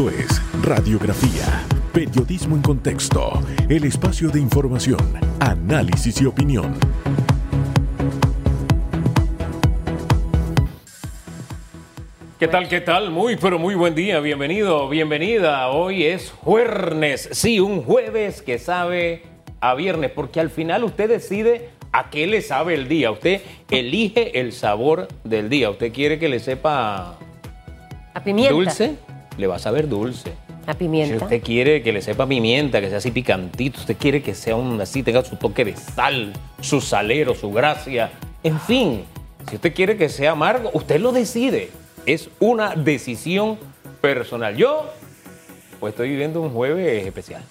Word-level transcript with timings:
Esto 0.00 0.18
es 0.18 0.62
Radiografía, 0.62 1.62
Periodismo 1.92 2.56
en 2.56 2.62
Contexto, 2.62 3.38
el 3.68 3.84
espacio 3.84 4.30
de 4.30 4.40
información, 4.40 4.98
análisis 5.40 6.22
y 6.22 6.24
opinión. 6.24 6.74
¿Qué 12.38 12.48
tal, 12.48 12.66
qué 12.70 12.80
tal? 12.80 13.10
Muy, 13.10 13.36
pero 13.36 13.58
muy 13.58 13.74
buen 13.74 13.94
día. 13.94 14.20
Bienvenido, 14.20 14.88
bienvenida. 14.88 15.68
Hoy 15.68 16.04
es 16.04 16.30
jueves. 16.30 17.28
Sí, 17.32 17.60
un 17.60 17.82
jueves 17.82 18.40
que 18.40 18.58
sabe 18.58 19.24
a 19.60 19.74
viernes, 19.74 20.12
porque 20.12 20.40
al 20.40 20.48
final 20.48 20.82
usted 20.82 21.10
decide 21.10 21.68
a 21.92 22.08
qué 22.08 22.26
le 22.26 22.40
sabe 22.40 22.72
el 22.72 22.88
día. 22.88 23.10
Usted 23.10 23.42
elige 23.70 24.40
el 24.40 24.52
sabor 24.52 25.08
del 25.24 25.50
día. 25.50 25.68
¿Usted 25.68 25.92
quiere 25.92 26.18
que 26.18 26.30
le 26.30 26.38
sepa 26.38 27.18
A 28.14 28.24
pimienta. 28.24 28.54
dulce? 28.54 28.96
Le 29.40 29.46
va 29.46 29.56
a 29.56 29.58
saber 29.58 29.88
dulce. 29.88 30.32
A 30.66 30.72
Si 30.72 30.78
pimienta. 30.78 31.24
usted 31.24 31.42
quiere 31.42 31.82
que 31.82 31.92
le 31.92 32.02
sepa 32.02 32.26
pimienta, 32.26 32.80
que 32.80 32.88
sea 32.90 32.98
así 32.98 33.10
picantito, 33.10 33.80
usted 33.80 33.96
quiere 33.96 34.22
que 34.22 34.34
sea 34.34 34.54
un 34.54 34.78
así, 34.80 35.02
tenga 35.02 35.24
su 35.24 35.36
toque 35.36 35.64
de 35.64 35.74
sal, 35.76 36.34
su 36.60 36.80
salero, 36.82 37.34
su 37.34 37.50
gracia, 37.50 38.10
en 38.44 38.60
fin. 38.60 39.04
Si 39.48 39.56
usted 39.56 39.74
quiere 39.74 39.96
que 39.96 40.10
sea 40.10 40.32
amargo, 40.32 40.70
usted 40.74 41.00
lo 41.00 41.12
decide. 41.12 41.70
Es 42.04 42.28
una 42.38 42.74
decisión 42.76 43.58
personal. 44.02 44.54
Yo, 44.56 44.90
pues 45.80 45.92
estoy 45.92 46.10
viviendo 46.10 46.42
un 46.42 46.50
jueves 46.50 47.06
especial. 47.06 47.42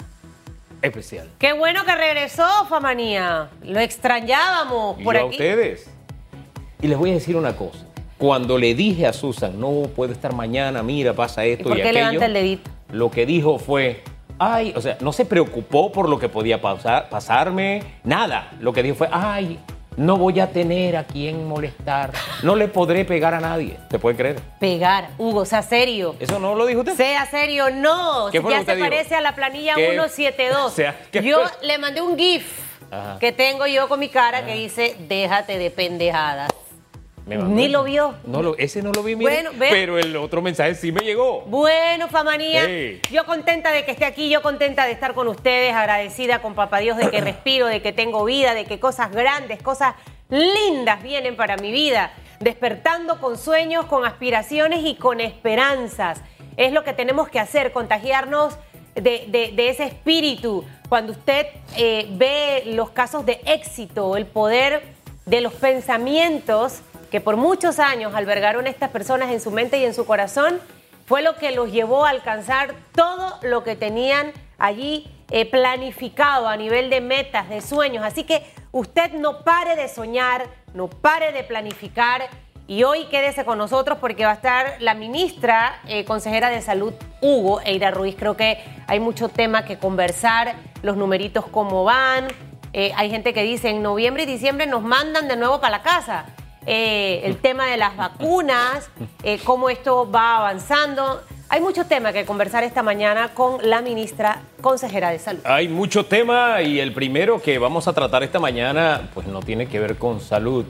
Especial. 0.83 1.27
Qué 1.39 1.53
bueno 1.53 1.83
que 1.85 1.95
regresó, 1.95 2.45
Famanía. 2.69 3.49
Lo 3.63 3.80
extrañábamos 3.80 4.99
Y 4.99 5.03
por 5.03 5.16
yo 5.16 5.21
a 5.21 5.25
aquí. 5.25 5.35
ustedes. 5.35 5.89
Y 6.81 6.88
les 6.88 6.97
voy 6.97 7.09
a 7.09 7.13
decir 7.16 7.35
una 7.35 7.55
cosa. 7.55 7.80
Cuando 8.19 8.57
le 8.57 8.75
dije 8.75 9.07
a 9.07 9.13
Susan, 9.13 9.59
no 9.59 9.83
puedo 9.95 10.11
estar 10.13 10.33
mañana, 10.35 10.83
mira, 10.83 11.13
pasa 11.13 11.45
¿Y 11.47 11.51
esto 11.53 11.69
por 11.69 11.73
y 11.77 11.81
qué 11.81 11.87
aquello. 11.87 11.99
levanta 12.05 12.25
el 12.25 12.33
dedito? 12.33 12.69
Lo 12.91 13.09
que 13.09 13.25
dijo 13.25 13.57
fue, 13.57 14.03
ay, 14.37 14.73
o 14.75 14.81
sea, 14.81 14.97
no 14.99 15.11
se 15.13 15.25
preocupó 15.25 15.91
por 15.91 16.07
lo 16.09 16.19
que 16.19 16.27
podía 16.29 16.61
pasar, 16.61 17.09
pasarme, 17.09 17.81
nada. 18.03 18.52
Lo 18.59 18.73
que 18.73 18.83
dijo 18.83 18.97
fue, 18.97 19.07
ay, 19.11 19.57
no 19.95 20.17
voy 20.17 20.39
a 20.41 20.52
tener 20.52 20.97
a 20.97 21.05
quien 21.05 21.47
molestar, 21.47 22.11
no 22.44 22.55
le 22.57 22.67
podré 22.67 23.05
pegar 23.05 23.33
a 23.33 23.39
nadie. 23.39 23.77
¿Te 23.89 23.99
puede 23.99 24.17
creer? 24.17 24.35
Pegar. 24.59 25.09
Hugo, 25.17 25.45
sea 25.45 25.61
serio. 25.61 26.16
¿Eso 26.19 26.39
no 26.39 26.55
lo 26.55 26.66
dijo 26.66 26.81
usted? 26.81 26.95
Sea 26.95 27.25
serio, 27.25 27.69
no. 27.69 28.27
¿Qué 28.33 28.41
fue 28.41 28.51
lo 28.51 28.57
ya 28.57 28.66
que 28.66 28.72
se 28.72 28.75
dijo? 28.75 28.89
parece 28.89 29.16
a 29.16 29.22
la 29.22 29.33
planilla 29.33 29.75
¿Qué? 29.75 29.91
172. 29.91 30.57
O 30.66 30.69
sea, 30.69 30.99
¿qué 31.11 31.23
yo 31.23 31.39
fue? 31.47 31.67
le 31.67 31.77
mandé 31.77 32.01
un 32.01 32.17
GIF 32.17 32.45
Ajá. 32.91 33.17
que 33.17 33.31
tengo 33.31 33.66
yo 33.66 33.88
con 33.88 33.97
mi 33.99 34.09
cara 34.09 34.45
que 34.45 34.55
dice, 34.55 34.97
déjate 35.07 35.57
de 35.57 35.72
pendejadas. 35.72 36.49
Me 37.30 37.38
mandó 37.38 37.55
Ni 37.55 37.67
lo 37.67 37.83
vio. 37.83 38.16
No 38.25 38.41
lo, 38.41 38.58
ese 38.58 38.81
no 38.81 38.91
lo 38.91 39.03
vi, 39.03 39.16
mire, 39.16 39.31
Bueno, 39.31 39.52
ve. 39.53 39.67
pero 39.69 39.97
el 39.99 40.17
otro 40.17 40.41
mensaje 40.41 40.73
sí 40.75 40.91
me 40.91 41.02
llegó. 41.02 41.41
Bueno, 41.41 42.08
Famanía, 42.09 42.66
Sí. 42.66 42.99
yo 43.11 43.25
contenta 43.25 43.72
de 43.72 43.85
que 43.85 43.91
esté 43.91 44.05
aquí, 44.05 44.30
yo 44.30 44.41
contenta 44.41 44.85
de 44.85 44.91
estar 44.94 45.13
con 45.13 45.27
ustedes, 45.27 45.73
agradecida 45.73 46.41
con 46.41 46.55
Papá 46.55 46.80
Dios 46.80 46.97
de 46.97 47.09
que 47.11 47.22
respiro, 47.22 47.67
de 47.67 47.81
que 47.81 47.94
tengo 47.94 48.25
vida, 48.25 48.53
de 48.55 48.66
que 48.66 48.80
cosas 48.80 49.11
grandes, 49.11 49.61
cosas 49.61 49.94
lindas 50.30 51.02
vienen 51.03 51.35
para 51.35 51.55
mi 51.57 51.72
vida, 51.72 52.11
despertando 52.39 53.19
con 53.22 53.38
sueños, 53.38 53.85
con 53.85 54.05
aspiraciones 54.05 54.83
y 54.83 54.95
con 54.95 55.22
esperanzas. 55.22 56.22
Es 56.57 56.72
lo 56.73 56.83
que 56.83 56.94
tenemos 56.94 57.30
que 57.30 57.39
hacer, 57.39 57.72
contagiarnos 57.72 58.57
de, 58.95 59.25
de- 59.27 59.52
de 59.55 59.69
ese 59.69 59.83
espíritu. 59.85 60.66
Cuando 60.89 61.11
usted 61.13 61.45
eh, 61.77 62.07
ve 62.11 62.63
los 62.66 62.89
casos 62.89 63.25
de 63.25 63.39
éxito, 63.45 64.17
el 64.17 64.25
poder 64.25 64.81
de 65.25 65.41
los 65.41 65.53
pensamientos 65.53 66.81
que 67.09 67.21
por 67.21 67.38
muchos 67.38 67.79
años 67.79 68.13
albergaron 68.15 68.67
estas 68.67 68.89
personas 68.89 69.31
en 69.31 69.41
su 69.41 69.52
mente 69.52 69.77
y 69.79 69.85
en 69.85 69.93
su 69.93 70.05
corazón, 70.05 70.59
fue 71.05 71.21
lo 71.21 71.35
que 71.35 71.51
los 71.51 71.71
llevó 71.71 72.05
a 72.05 72.11
alcanzar 72.11 72.75
todo 72.93 73.39
lo 73.41 73.63
que 73.63 73.75
tenían 73.75 74.31
allí 74.59 75.11
eh, 75.31 75.45
planificado 75.45 76.47
a 76.47 76.55
nivel 76.55 76.89
de 76.89 77.01
metas, 77.01 77.49
de 77.49 77.61
sueños. 77.61 78.05
Así 78.05 78.23
que 78.23 78.43
usted 78.71 79.13
no 79.13 79.43
pare 79.43 79.75
de 79.75 79.88
soñar, 79.88 80.45
no 80.73 80.88
pare 80.88 81.31
de 81.31 81.44
planificar 81.44 82.29
y 82.67 82.84
hoy 82.84 83.06
quédese 83.06 83.45
con 83.45 83.57
nosotros 83.57 83.97
porque 84.00 84.25
va 84.25 84.31
a 84.31 84.35
estar 84.35 84.75
la 84.79 84.94
ministra 84.94 85.81
eh, 85.88 86.05
consejera 86.05 86.50
de 86.50 86.61
salud, 86.61 86.94
Hugo 87.22 87.59
Eira 87.61 87.89
Ruiz. 87.89 88.16
Creo 88.16 88.38
que 88.38 88.59
hay 88.85 89.00
mucho 89.00 89.29
tema 89.29 89.66
que 89.66 89.79
conversar, 89.79 90.53
los 90.84 90.95
numeritos 90.95 91.47
cómo 91.47 91.84
van. 91.84 92.28
Eh, 92.73 92.91
hay 92.95 93.09
gente 93.09 93.34
que 93.34 93.41
dice 93.41 93.69
en 93.69 93.81
noviembre 93.81 94.22
y 94.22 94.25
diciembre 94.28 94.67
nos 94.67 94.84
mandan 94.84 95.28
de 95.28 95.35
nuevo 95.35 95.59
para 95.59 95.78
la 95.78 95.81
casa. 95.81 96.28
Eh, 96.72 97.22
el 97.24 97.38
tema 97.38 97.66
de 97.66 97.78
las 97.78 97.97
vacunas, 97.97 98.91
eh, 99.24 99.40
cómo 99.44 99.72
esto 99.72 100.07
va 100.12 100.38
avanzando. 100.38 101.19
Hay 101.50 101.62
mucho 101.62 101.85
tema 101.85 102.13
que 102.13 102.25
conversar 102.25 102.63
esta 102.63 102.84
mañana 102.84 103.30
con 103.34 103.68
la 103.68 103.81
ministra 103.81 104.44
consejera 104.62 105.09
de 105.09 105.18
salud. 105.18 105.41
Hay 105.46 105.68
mucho 105.68 106.06
tema 106.06 106.62
y 106.62 106.79
el 106.79 106.94
primero 106.94 107.41
que 107.41 107.58
vamos 107.58 107.88
a 107.88 107.94
tratar 107.94 108.22
esta 108.22 108.38
mañana, 108.38 109.09
pues 109.16 109.25
no 109.25 109.40
tiene 109.40 109.66
que 109.66 109.79
ver 109.79 109.97
con 109.97 110.22
salud, 110.22 110.63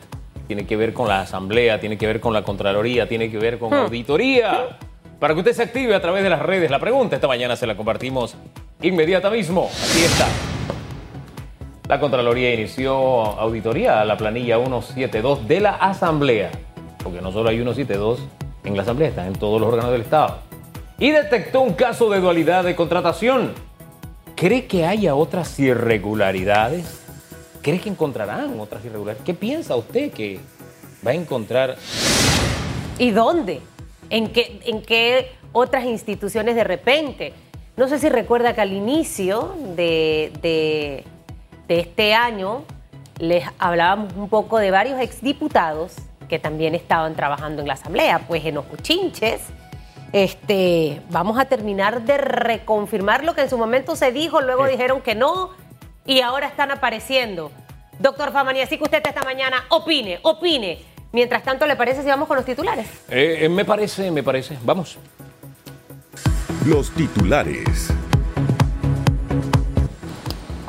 tiene 0.47 0.65
que 0.65 0.77
ver 0.77 0.93
con 0.93 1.09
la 1.09 1.19
asamblea, 1.19 1.81
tiene 1.81 1.97
que 1.97 2.07
ver 2.07 2.21
con 2.21 2.31
la 2.31 2.43
Contraloría, 2.43 3.09
tiene 3.09 3.29
que 3.29 3.37
ver 3.37 3.59
con 3.59 3.73
auditoría. 3.73 4.79
Para 5.19 5.33
que 5.33 5.41
usted 5.41 5.51
se 5.51 5.63
active 5.63 5.93
a 5.95 6.01
través 6.01 6.23
de 6.23 6.29
las 6.29 6.41
redes, 6.41 6.71
la 6.71 6.79
pregunta 6.79 7.17
esta 7.17 7.27
mañana 7.27 7.57
se 7.57 7.67
la 7.67 7.75
compartimos 7.75 8.35
inmediata 8.81 9.29
mismo. 9.29 9.69
Aquí 9.91 10.03
está. 10.05 10.58
La 11.89 11.99
Contraloría 11.99 12.53
inició 12.53 12.93
auditoría 12.95 13.99
a 14.01 14.05
la 14.05 14.15
planilla 14.15 14.57
172 14.57 15.47
de 15.47 15.59
la 15.59 15.71
Asamblea, 15.71 16.51
porque 17.03 17.19
no 17.19 17.31
solo 17.31 17.49
hay 17.49 17.55
172 17.57 18.19
en 18.63 18.75
la 18.77 18.83
Asamblea, 18.83 19.09
están 19.09 19.25
en 19.25 19.33
todos 19.33 19.59
los 19.59 19.69
órganos 19.73 19.91
del 19.91 20.01
Estado. 20.01 20.37
Y 20.99 21.09
detectó 21.09 21.61
un 21.61 21.73
caso 21.73 22.07
de 22.11 22.19
dualidad 22.19 22.63
de 22.63 22.75
contratación. 22.75 23.53
¿Cree 24.35 24.67
que 24.67 24.85
haya 24.85 25.15
otras 25.15 25.59
irregularidades? 25.59 27.01
¿Cree 27.63 27.79
que 27.79 27.89
encontrarán 27.89 28.59
otras 28.59 28.85
irregularidades? 28.85 29.25
¿Qué 29.25 29.33
piensa 29.33 29.75
usted 29.75 30.11
que 30.11 30.39
va 31.05 31.09
a 31.09 31.15
encontrar? 31.15 31.75
¿Y 32.99 33.09
dónde? 33.09 33.61
¿En 34.11 34.27
qué, 34.27 34.59
¿En 34.67 34.83
qué 34.83 35.31
otras 35.53 35.85
instituciones 35.85 36.53
de 36.53 36.63
repente? 36.63 37.33
No 37.77 37.87
sé 37.87 37.97
si 37.97 38.09
recuerda 38.09 38.53
que 38.53 38.61
al 38.61 38.73
inicio 38.73 39.55
de, 39.75 40.31
de- 40.43 41.03
de 41.69 41.79
este 41.79 42.13
año 42.15 42.63
les 43.19 43.45
hablábamos 43.59 44.11
un 44.15 44.27
poco 44.27 44.57
de 44.57 44.71
varios 44.71 44.99
exdiputados 44.99 45.93
que 46.27 46.39
también 46.39 46.73
estaban 46.75 47.15
trabajando 47.15 47.61
en 47.61 47.67
la 47.67 47.75
Asamblea, 47.75 48.19
pues 48.27 48.43
en 48.45 48.55
los 48.55 48.65
Cuchinches. 48.65 49.41
Este, 50.11 51.01
vamos 51.11 51.37
a 51.39 51.45
terminar 51.45 52.01
de 52.01 52.17
reconfirmar 52.17 53.23
lo 53.23 53.35
que 53.35 53.41
en 53.41 53.49
su 53.49 53.57
momento 53.57 53.95
se 53.95 54.11
dijo, 54.11 54.41
luego 54.41 54.65
Sí. 54.65 54.71
dijeron 54.71 55.01
que 55.01 55.13
no 55.15 55.51
y 56.05 56.21
ahora 56.21 56.47
están 56.47 56.71
apareciendo. 56.71 57.51
Doctor 57.99 58.31
Famani, 58.31 58.61
así 58.61 58.77
que 58.77 58.83
usted 58.85 59.03
esta 59.05 59.23
mañana 59.23 59.63
opine, 59.69 60.19
opine. 60.23 60.79
Mientras 61.11 61.43
tanto, 61.43 61.67
¿le 61.67 61.75
parece 61.75 62.01
si 62.01 62.07
vamos 62.07 62.27
con 62.27 62.37
los 62.37 62.45
titulares? 62.45 62.87
Eh, 63.09 63.39
eh, 63.41 63.49
me 63.49 63.65
parece, 63.65 64.09
me 64.09 64.23
parece. 64.23 64.57
Vamos. 64.63 64.97
Los 66.65 66.91
titulares. 66.91 67.91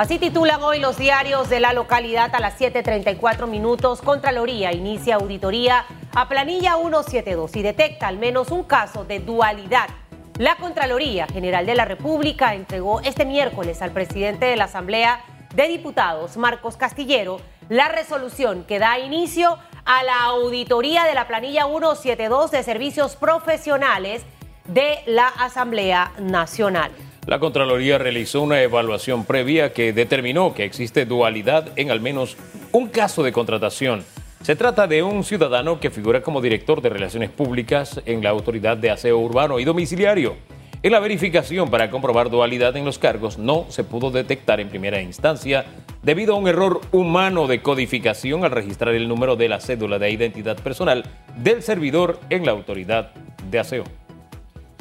Así 0.00 0.18
titulan 0.18 0.62
hoy 0.62 0.78
los 0.78 0.96
diarios 0.96 1.50
de 1.50 1.60
la 1.60 1.74
localidad 1.74 2.34
a 2.34 2.40
las 2.40 2.58
7.34 2.58 3.46
minutos. 3.46 4.00
Contraloría 4.00 4.72
inicia 4.72 5.16
auditoría 5.16 5.84
a 6.14 6.26
planilla 6.26 6.76
172 6.80 7.54
y 7.56 7.60
detecta 7.60 8.08
al 8.08 8.16
menos 8.16 8.50
un 8.50 8.62
caso 8.62 9.04
de 9.04 9.20
dualidad. 9.20 9.90
La 10.38 10.56
Contraloría 10.56 11.26
General 11.26 11.66
de 11.66 11.74
la 11.74 11.84
República 11.84 12.54
entregó 12.54 13.02
este 13.02 13.26
miércoles 13.26 13.82
al 13.82 13.90
presidente 13.90 14.46
de 14.46 14.56
la 14.56 14.64
Asamblea 14.64 15.20
de 15.54 15.68
Diputados, 15.68 16.38
Marcos 16.38 16.78
Castillero, 16.78 17.38
la 17.68 17.88
resolución 17.88 18.64
que 18.64 18.78
da 18.78 18.98
inicio 18.98 19.58
a 19.84 20.02
la 20.02 20.24
auditoría 20.24 21.04
de 21.04 21.12
la 21.12 21.28
planilla 21.28 21.66
172 21.66 22.50
de 22.52 22.62
servicios 22.62 23.16
profesionales 23.16 24.22
de 24.64 25.00
la 25.04 25.28
Asamblea 25.28 26.12
Nacional. 26.18 26.90
La 27.30 27.38
Contraloría 27.38 27.96
realizó 27.96 28.42
una 28.42 28.60
evaluación 28.60 29.24
previa 29.24 29.72
que 29.72 29.92
determinó 29.92 30.52
que 30.52 30.64
existe 30.64 31.06
dualidad 31.06 31.68
en 31.76 31.92
al 31.92 32.00
menos 32.00 32.36
un 32.72 32.88
caso 32.88 33.22
de 33.22 33.30
contratación. 33.30 34.02
Se 34.42 34.56
trata 34.56 34.88
de 34.88 35.04
un 35.04 35.22
ciudadano 35.22 35.78
que 35.78 35.90
figura 35.90 36.22
como 36.22 36.40
director 36.40 36.82
de 36.82 36.88
Relaciones 36.88 37.30
Públicas 37.30 38.02
en 38.04 38.24
la 38.24 38.30
Autoridad 38.30 38.76
de 38.76 38.90
Aseo 38.90 39.16
Urbano 39.16 39.60
y 39.60 39.64
Domiciliario. 39.64 40.34
En 40.82 40.90
la 40.90 40.98
verificación 40.98 41.70
para 41.70 41.88
comprobar 41.88 42.30
dualidad 42.30 42.76
en 42.76 42.84
los 42.84 42.98
cargos 42.98 43.38
no 43.38 43.66
se 43.68 43.84
pudo 43.84 44.10
detectar 44.10 44.58
en 44.58 44.68
primera 44.68 45.00
instancia 45.00 45.66
debido 46.02 46.34
a 46.34 46.36
un 46.36 46.48
error 46.48 46.80
humano 46.90 47.46
de 47.46 47.62
codificación 47.62 48.44
al 48.44 48.50
registrar 48.50 48.92
el 48.96 49.06
número 49.06 49.36
de 49.36 49.48
la 49.48 49.60
cédula 49.60 50.00
de 50.00 50.10
identidad 50.10 50.56
personal 50.56 51.04
del 51.36 51.62
servidor 51.62 52.18
en 52.28 52.44
la 52.44 52.50
Autoridad 52.50 53.12
de 53.48 53.60
Aseo. 53.60 53.99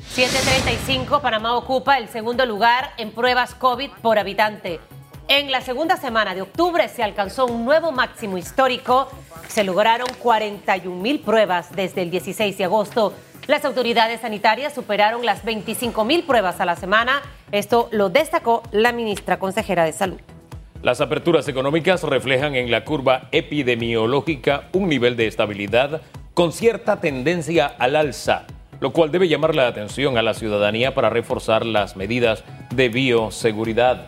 735, 0.08 1.22
Panamá 1.22 1.56
ocupa 1.56 1.98
el 1.98 2.10
segundo 2.10 2.46
lugar 2.46 2.92
en 2.98 3.12
pruebas 3.12 3.56
COVID 3.56 3.90
por 4.02 4.20
habitante. 4.20 4.80
En 5.28 5.52
la 5.52 5.62
segunda 5.62 5.98
semana 5.98 6.34
de 6.34 6.42
octubre 6.42 6.88
se 6.90 7.04
alcanzó 7.04 7.46
un 7.46 7.64
nuevo 7.64 7.92
máximo 7.92 8.38
histórico. 8.38 9.08
Se 9.48 9.64
lograron 9.64 10.08
41 10.20 11.02
mil 11.02 11.20
pruebas 11.20 11.76
desde 11.76 12.02
el 12.02 12.12
16 12.12 12.58
de 12.58 12.64
agosto. 12.64 13.14
Las 13.48 13.66
autoridades 13.66 14.22
sanitarias 14.22 14.74
superaron 14.74 15.26
las 15.26 15.44
25 15.44 16.04
mil 16.06 16.24
pruebas 16.24 16.60
a 16.60 16.66
la 16.66 16.76
semana. 16.76 17.22
Esto 17.52 17.90
lo 17.92 18.10
destacó 18.10 18.64
la 18.72 18.92
ministra 18.92 19.40
consejera 19.40 19.86
de 19.86 19.94
Salud. 19.94 20.20
Las 20.82 21.02
aperturas 21.02 21.48
económicas 21.48 22.04
reflejan 22.04 22.56
en 22.56 22.72
la 22.72 22.86
curva 22.86 23.28
epidemiológica 23.32 24.70
un 24.72 24.88
nivel 24.88 25.16
de 25.16 25.28
estabilidad 25.28 26.02
con 26.34 26.54
cierta 26.54 27.02
tendencia 27.02 27.68
al 27.68 27.96
alza, 27.96 28.48
lo 28.80 28.92
cual 28.94 29.12
debe 29.12 29.28
llamar 29.28 29.56
la 29.56 29.68
atención 29.68 30.18
a 30.18 30.22
la 30.22 30.34
ciudadanía 30.34 30.94
para 30.94 31.10
reforzar 31.10 31.66
las 31.66 31.96
medidas 31.96 32.44
de 32.74 32.90
bioseguridad. 32.90 34.08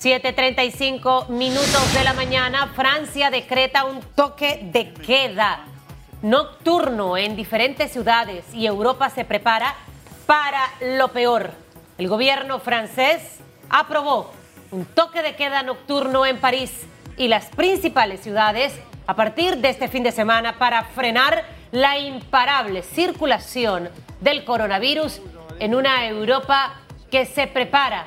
7.35 0.00 1.28
minutos 1.28 1.94
de 1.94 2.04
la 2.04 2.12
mañana, 2.12 2.72
Francia 2.74 3.30
decreta 3.30 3.84
un 3.84 4.00
toque 4.14 4.60
de 4.72 4.92
queda 4.92 5.64
nocturno 6.20 7.16
en 7.16 7.36
diferentes 7.36 7.92
ciudades 7.92 8.44
y 8.52 8.66
Europa 8.66 9.08
se 9.10 9.24
prepara 9.24 9.74
para 10.26 10.60
lo 10.96 11.08
peor. 11.08 11.52
El 11.96 12.08
gobierno 12.08 12.58
francés 12.58 13.40
aprobó 13.70 14.32
un 14.70 14.84
toque 14.84 15.22
de 15.22 15.36
queda 15.36 15.62
nocturno 15.62 16.26
en 16.26 16.38
París 16.38 16.86
y 17.16 17.28
las 17.28 17.46
principales 17.46 18.20
ciudades 18.20 18.74
a 19.06 19.14
partir 19.14 19.58
de 19.58 19.68
este 19.68 19.88
fin 19.88 20.02
de 20.02 20.12
semana 20.12 20.58
para 20.58 20.84
frenar 20.84 21.44
la 21.74 21.98
imparable 21.98 22.82
circulación 22.82 23.88
del 24.20 24.44
coronavirus 24.44 25.20
en 25.58 25.74
una 25.74 26.06
Europa 26.06 26.80
que 27.10 27.26
se 27.26 27.48
prepara 27.48 28.06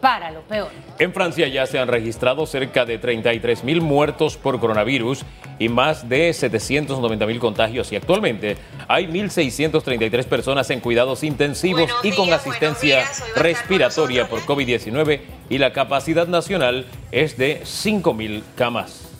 para 0.00 0.30
lo 0.30 0.42
peor. 0.42 0.70
En 1.00 1.12
Francia 1.12 1.48
ya 1.48 1.66
se 1.66 1.80
han 1.80 1.88
registrado 1.88 2.46
cerca 2.46 2.84
de 2.84 2.98
33 2.98 3.64
mil 3.64 3.80
muertos 3.80 4.36
por 4.36 4.60
coronavirus 4.60 5.24
y 5.58 5.68
más 5.68 6.08
de 6.08 6.32
790 6.32 7.26
mil 7.26 7.40
contagios 7.40 7.90
y 7.90 7.96
actualmente 7.96 8.56
hay 8.86 9.06
1.633 9.08 10.24
personas 10.24 10.70
en 10.70 10.78
cuidados 10.78 11.24
intensivos 11.24 11.90
y 12.04 12.12
con 12.12 12.32
asistencia 12.32 13.02
respiratoria 13.34 14.28
por 14.28 14.42
COVID-19 14.42 15.20
y 15.50 15.58
la 15.58 15.72
capacidad 15.72 16.28
nacional 16.28 16.86
es 17.10 17.36
de 17.36 17.62
5 17.64 18.14
mil 18.14 18.44
camas. 18.54 19.11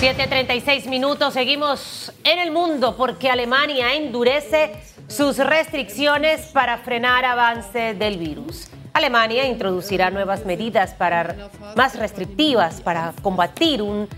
7.36 0.00 0.86
minutos, 0.86 1.34
seguimos 1.34 2.12
en 2.22 2.38
el 2.38 2.52
mundo 2.52 2.96
porque 2.96 3.28
Alemania 3.30 3.94
endurece 3.94 4.74
sus 5.08 5.38
restricciones 5.38 6.52
para 6.52 6.78
frenar 6.78 7.24
avance 7.24 7.94
del 7.94 8.16
virus. 8.16 8.68
Alemania 8.92 9.48
introducirá 9.48 10.12
nuevas 10.12 10.46
medidas 10.46 10.94
para, 10.94 11.50
más 11.74 11.98
restrictivas 11.98 12.80
para 12.80 13.12
combatir 13.22 13.82
un 13.82 14.08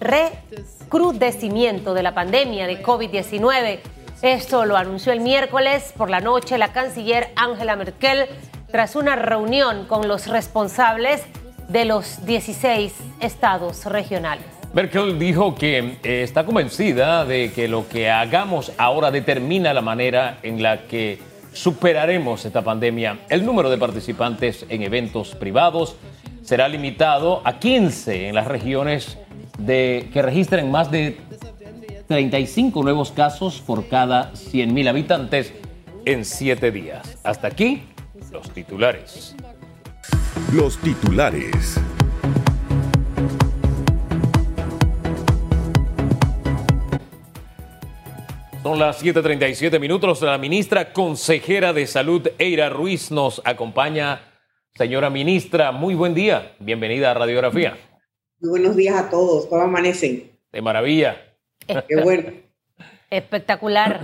recrudecimiento 0.00 1.92
de 1.92 2.02
la 2.02 2.14
pandemia 2.14 2.66
de 2.66 2.82
COVID-19. 2.82 3.80
Esto 4.22 4.64
lo 4.64 4.78
anunció 4.78 5.12
el 5.12 5.20
miércoles 5.20 5.92
por 5.94 6.08
la 6.08 6.20
noche 6.20 6.56
la 6.56 6.72
canciller 6.72 7.30
Angela 7.36 7.76
Merkel 7.76 8.26
tras 8.72 8.96
una 8.96 9.16
reunión 9.16 9.84
con 9.86 10.08
los 10.08 10.28
responsables 10.28 11.22
de 11.68 11.84
los 11.84 12.24
16 12.24 12.92
estados 13.20 13.84
regionales. 13.84 14.44
Merkel 14.72 15.18
dijo 15.18 15.54
que 15.54 15.96
eh, 16.02 16.22
está 16.22 16.44
convencida 16.44 17.24
de 17.24 17.52
que 17.52 17.66
lo 17.68 17.88
que 17.88 18.10
hagamos 18.10 18.72
ahora 18.76 19.10
determina 19.10 19.72
la 19.72 19.80
manera 19.80 20.38
en 20.42 20.62
la 20.62 20.82
que 20.86 21.18
superaremos 21.52 22.44
esta 22.44 22.62
pandemia. 22.62 23.20
El 23.30 23.44
número 23.46 23.70
de 23.70 23.78
participantes 23.78 24.66
en 24.68 24.82
eventos 24.82 25.34
privados 25.34 25.96
será 26.42 26.68
limitado 26.68 27.40
a 27.44 27.58
15 27.58 28.28
en 28.28 28.34
las 28.34 28.46
regiones 28.46 29.18
de, 29.58 30.10
que 30.12 30.22
registren 30.22 30.70
más 30.70 30.90
de 30.90 31.18
35 32.06 32.82
nuevos 32.82 33.10
casos 33.10 33.60
por 33.60 33.88
cada 33.88 34.32
100.000 34.32 34.88
habitantes 34.88 35.52
en 36.04 36.24
7 36.24 36.70
días. 36.70 37.18
Hasta 37.24 37.48
aquí, 37.48 37.82
los 38.30 38.50
titulares. 38.50 39.34
Los 40.52 40.78
titulares. 40.78 41.80
Son 48.62 48.78
las 48.78 49.02
7:37 49.02 49.80
minutos. 49.80 50.22
La 50.22 50.38
ministra 50.38 50.92
consejera 50.92 51.72
de 51.72 51.88
Salud, 51.88 52.28
Eira 52.38 52.68
Ruiz, 52.68 53.10
nos 53.10 53.42
acompaña. 53.44 54.20
Señora 54.76 55.10
ministra, 55.10 55.72
muy 55.72 55.96
buen 55.96 56.14
día. 56.14 56.54
Bienvenida 56.60 57.10
a 57.10 57.14
Radiografía. 57.14 57.76
Muy 58.40 58.50
buenos 58.50 58.76
días 58.76 58.94
a 58.94 59.10
todos. 59.10 59.46
¿Cómo 59.46 59.62
amanecen? 59.62 60.30
De 60.52 60.62
maravilla. 60.62 61.16
Qué 61.66 61.96
bueno. 62.00 62.30
Espectacular. 63.10 64.00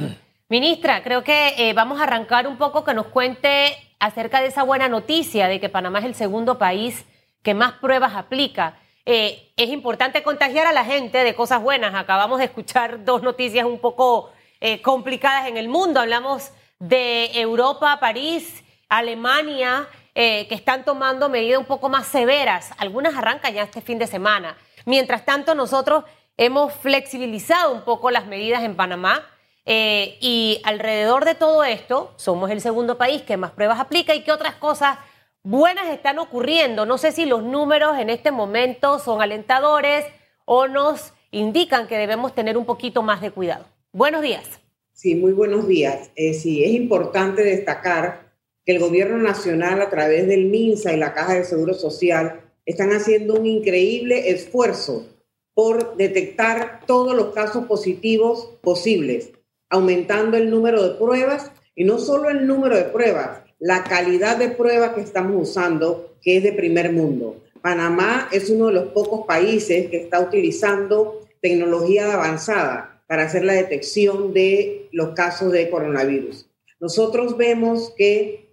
Ministra, 0.49 1.05
creo 1.05 1.23
que 1.23 1.55
eh, 1.57 1.73
vamos 1.73 2.01
a 2.01 2.03
arrancar 2.03 2.49
un 2.49 2.59
poco 2.59 2.85
que 2.85 2.95
nos 2.95 3.07
cuente 3.07 3.77
acerca 4.03 4.41
de 4.41 4.49
esa 4.49 4.65
buena 4.65 4.89
noticia 4.89 5.47
de 5.47 5.61
que 5.61 5.69
Panamá 5.69 6.01
es 6.01 6.07
el 6.07 6.17
segundo 6.17 6.59
país 6.59 7.05
que 7.41 7.55
más 7.55 7.75
pruebas 7.75 8.17
aplica. 8.17 8.77
Eh, 9.07 9.53
es 9.57 9.69
importante 9.69 10.25
contagiar 10.25 10.67
a 10.67 10.73
la 10.73 10.85
gente 10.85 11.23
de 11.23 11.37
cosas 11.37 11.63
buenas. 11.63 11.95
Acabamos 11.95 12.41
de 12.41 12.47
escuchar 12.47 13.05
dos 13.05 13.23
noticias 13.23 13.65
un 13.65 13.79
poco 13.79 14.33
eh, 14.61 14.83
complicadas 14.83 15.47
en 15.47 15.57
el 15.57 15.69
mundo. 15.69 16.01
Hablamos 16.01 16.51
de 16.81 17.31
Europa, 17.41 17.99
París, 18.01 18.65
Alemania, 18.89 19.87
eh, 20.17 20.49
que 20.49 20.57
están 20.57 20.85
tomando 20.85 21.29
medidas 21.29 21.61
un 21.61 21.67
poco 21.67 21.89
más 21.89 22.09
severas. 22.09 22.73
Algunas 22.79 23.15
arrancan 23.15 23.55
ya 23.55 23.63
este 23.63 23.83
fin 23.83 24.01
de 24.01 24.09
semana. 24.09 24.57
Mientras 24.85 25.25
tanto, 25.25 25.55
nosotros 25.55 26.03
hemos 26.37 26.73
flexibilizado 26.73 27.73
un 27.73 27.83
poco 27.83 28.11
las 28.11 28.27
medidas 28.27 28.65
en 28.65 28.75
Panamá. 28.75 29.25
Eh, 29.65 30.19
y 30.21 30.61
alrededor 30.65 31.25
de 31.25 31.35
todo 31.35 31.65
esto, 31.65 32.13
somos 32.17 32.51
el 32.51 32.61
segundo 32.61 32.99
país 32.99 33.23
que 33.23 33.37
más 33.37 33.53
pruebas 33.53 33.81
aplica 33.81 34.15
y 34.15 34.25
que 34.25 34.33
otras 34.33 34.57
cosas 34.57 34.99
buenas 35.43 35.89
están 35.91 36.19
ocurriendo. 36.19 36.87
No 36.87 36.99
sé 36.99 37.13
si 37.13 37.27
los 37.27 37.43
números 37.43 37.99
en 37.99 38.11
este 38.11 38.31
momento 38.31 38.99
son 38.99 39.23
alentadores 39.23 40.05
o 40.45 40.69
nos 40.69 41.13
indican 41.31 41.87
que 41.87 41.97
debemos 41.97 42.35
tener 42.35 42.57
un 42.57 42.65
poquito 42.65 43.03
más 43.03 43.21
de 43.21 43.31
cuidado. 43.31 43.67
Buenos 43.93 44.23
días. 44.23 44.45
Sí, 44.93 45.15
muy 45.15 45.33
buenos 45.33 45.67
días. 45.67 46.11
Eh, 46.17 46.35
sí, 46.35 46.63
es 46.65 46.73
importante 46.73 47.43
destacar 47.43 48.33
que 48.65 48.73
el 48.73 48.79
gobierno 48.79 49.19
nacional 49.19 49.81
a 49.83 49.91
través 49.91 50.29
del 50.29 50.47
MINSA 50.47 50.93
y 50.93 50.97
la 50.97 51.15
Caja 51.15 51.35
de 51.35 51.45
Seguro 51.45 51.75
Social 51.75 52.41
están 52.67 52.93
haciendo 52.93 53.35
un 53.35 53.47
increíble 53.47 54.31
esfuerzo 54.31 55.07
por 55.55 55.97
detectar 55.97 56.81
todos 56.87 57.15
los 57.15 57.35
casos 57.35 57.67
positivos 57.67 58.59
posibles, 58.63 59.33
aumentando 59.73 60.37
el 60.37 60.51
número 60.51 60.83
de 60.83 60.95
pruebas 60.97 61.51
y 61.75 61.85
no 61.85 61.99
solo 61.99 62.29
el 62.29 62.47
número 62.47 62.77
de 62.77 62.85
pruebas, 62.85 63.41
la 63.59 63.83
calidad 63.85 64.37
de 64.37 64.49
pruebas 64.49 64.93
que 64.93 65.01
estamos 65.01 65.49
usando, 65.49 66.15
que 66.21 66.37
es 66.37 66.43
de 66.43 66.53
primer 66.53 66.93
mundo. 66.93 67.39
Panamá 67.63 68.29
es 68.33 68.51
uno 68.51 68.67
de 68.67 68.75
los 68.75 68.89
pocos 68.93 69.27
países 69.27 69.89
que 69.89 69.97
está 69.97 70.21
utilizando 70.21 71.27
tecnología 71.41 72.13
avanzada 72.13 73.03
para 73.07 73.23
hacer 73.23 73.45
la 73.45 73.55
detección 73.55 74.35
de 74.35 74.89
los 74.93 75.15
casos 75.15 75.51
de 75.53 75.71
coronavirus. 75.71 76.51
Nosotros 76.79 77.39
vemos 77.39 77.95
que 77.97 78.51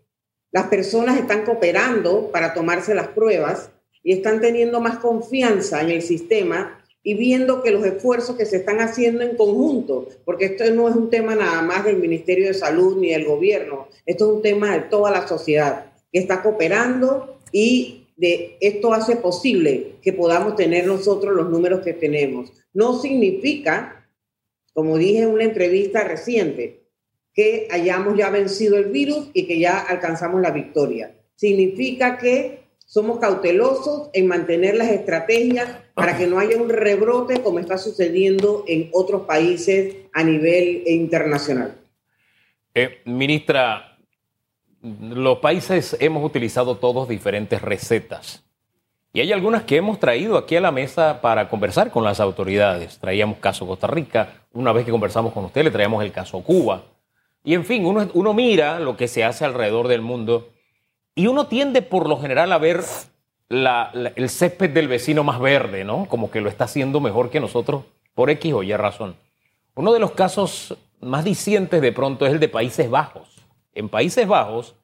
las 0.51 0.67
personas 0.67 1.17
están 1.17 1.43
cooperando 1.43 2.31
para 2.31 2.53
tomarse 2.53 2.95
las 2.95 3.09
pruebas 3.09 3.71
y 4.03 4.13
están 4.13 4.39
teniendo 4.39 4.79
más 4.79 4.99
confianza 4.99 5.81
en 5.81 5.89
el 5.89 6.01
sistema 6.01 6.78
y 7.03 7.13
viendo 7.13 7.63
que 7.63 7.71
los 7.71 7.85
esfuerzos 7.85 8.35
que 8.35 8.45
se 8.45 8.57
están 8.57 8.79
haciendo 8.79 9.21
en 9.21 9.35
conjunto, 9.37 10.07
porque 10.25 10.45
esto 10.45 10.69
no 10.71 10.89
es 10.89 10.95
un 10.95 11.09
tema 11.09 11.35
nada 11.35 11.61
más 11.61 11.85
del 11.85 11.97
Ministerio 11.97 12.47
de 12.47 12.53
Salud 12.53 12.97
ni 12.97 13.09
del 13.09 13.25
gobierno, 13.25 13.87
esto 14.05 14.29
es 14.29 14.35
un 14.35 14.41
tema 14.41 14.73
de 14.73 14.81
toda 14.81 15.11
la 15.11 15.27
sociedad 15.27 15.93
que 16.11 16.19
está 16.19 16.41
cooperando 16.41 17.37
y 17.51 18.07
de 18.17 18.57
esto 18.59 18.93
hace 18.93 19.15
posible 19.15 19.95
que 20.01 20.11
podamos 20.11 20.55
tener 20.55 20.85
nosotros 20.85 21.33
los 21.35 21.49
números 21.49 21.81
que 21.81 21.93
tenemos. 21.93 22.51
No 22.73 22.99
significa 22.99 23.99
como 24.79 24.97
dije 24.97 25.23
en 25.23 25.29
una 25.29 25.43
entrevista 25.43 26.05
reciente, 26.05 26.85
que 27.33 27.67
hayamos 27.69 28.17
ya 28.17 28.29
vencido 28.29 28.77
el 28.77 28.85
virus 28.85 29.29
y 29.33 29.45
que 29.45 29.59
ya 29.59 29.77
alcanzamos 29.77 30.41
la 30.41 30.51
victoria. 30.51 31.15
Significa 31.35 32.17
que 32.17 32.59
somos 32.89 33.19
cautelosos 33.19 34.09
en 34.13 34.25
mantener 34.25 34.73
las 34.73 34.87
estrategias 34.87 35.69
para 35.93 36.17
que 36.17 36.25
no 36.25 36.39
haya 36.39 36.57
un 36.57 36.69
rebrote 36.69 37.43
como 37.43 37.59
está 37.59 37.77
sucediendo 37.77 38.63
en 38.67 38.89
otros 38.93 39.27
países 39.27 39.95
a 40.11 40.23
nivel 40.23 40.81
internacional. 40.87 41.75
Eh, 42.73 42.99
ministra, 43.05 43.99
los 44.81 45.37
países 45.37 45.97
hemos 45.99 46.25
utilizado 46.25 46.77
todos 46.77 47.07
diferentes 47.07 47.61
recetas. 47.61 48.43
Y 49.13 49.19
hay 49.19 49.33
algunas 49.33 49.65
que 49.65 49.75
hemos 49.75 49.99
traído 49.99 50.35
aquí 50.35 50.55
a 50.55 50.61
la 50.61 50.71
mesa 50.71 51.21
para 51.21 51.47
conversar 51.47 51.91
con 51.91 52.03
las 52.03 52.19
autoridades. 52.19 52.97
Traíamos 52.97 53.37
caso 53.37 53.67
Costa 53.67 53.85
Rica, 53.85 54.33
una 54.51 54.73
vez 54.73 54.83
que 54.83 54.91
conversamos 54.91 55.31
con 55.31 55.45
usted 55.45 55.63
le 55.63 55.69
traíamos 55.69 56.03
el 56.03 56.11
caso 56.11 56.41
Cuba. 56.41 56.85
Y 57.43 57.53
en 57.53 57.65
fin, 57.65 57.85
uno, 57.85 58.09
uno 58.15 58.33
mira 58.33 58.79
lo 58.79 58.97
que 58.97 59.07
se 59.07 59.23
hace 59.23 59.45
alrededor 59.45 59.87
del 59.87 60.01
mundo 60.01 60.49
y 61.19 61.27
uno 61.27 61.47
tiende 61.47 61.81
por 61.81 62.07
lo 62.07 62.17
general 62.17 62.49
a 62.53 62.57
ver 62.57 62.81
el 63.49 64.29
césped 64.29 64.69
del 64.69 64.87
vecino 64.87 65.21
más 65.21 65.41
verde, 65.41 65.83
¿no? 65.83 66.05
Como 66.05 66.31
que 66.31 66.39
lo 66.39 66.47
está 66.47 66.63
haciendo 66.63 67.01
mejor 67.01 67.29
que 67.29 67.41
nosotros 67.41 67.83
por 68.13 68.29
X 68.29 68.53
o 68.53 68.63
Y 68.63 68.73
razón. 68.77 69.17
Uno 69.75 69.91
de 69.91 69.99
los 69.99 70.11
casos 70.11 70.77
más 71.01 71.25
dicientes 71.25 71.81
de 71.81 71.91
pronto 71.91 72.25
es 72.25 72.31
el 72.31 72.39
de 72.39 72.47
Países 72.47 72.89
Bajos. 72.89 73.45
En 73.73 73.89
Países 73.89 74.29
Bajos 74.29 74.77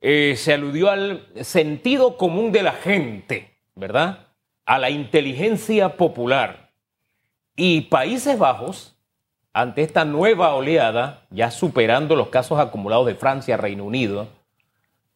eh, 0.00 0.34
se 0.36 0.54
aludió 0.54 0.90
al 0.90 1.24
sentido 1.42 2.16
común 2.16 2.50
de 2.50 2.64
la 2.64 2.72
gente, 2.72 3.56
¿verdad? 3.76 4.26
A 4.66 4.76
la 4.76 4.90
inteligencia 4.90 5.96
popular. 5.96 6.72
Y 7.54 7.82
Países 7.82 8.36
Bajos, 8.36 8.96
ante 9.52 9.82
esta 9.82 10.04
nueva 10.04 10.52
oleada, 10.52 11.28
ya 11.30 11.52
superando 11.52 12.16
los 12.16 12.26
casos 12.26 12.58
acumulados 12.58 13.06
de 13.06 13.14
Francia, 13.14 13.56
Reino 13.56 13.84
Unido, 13.84 14.39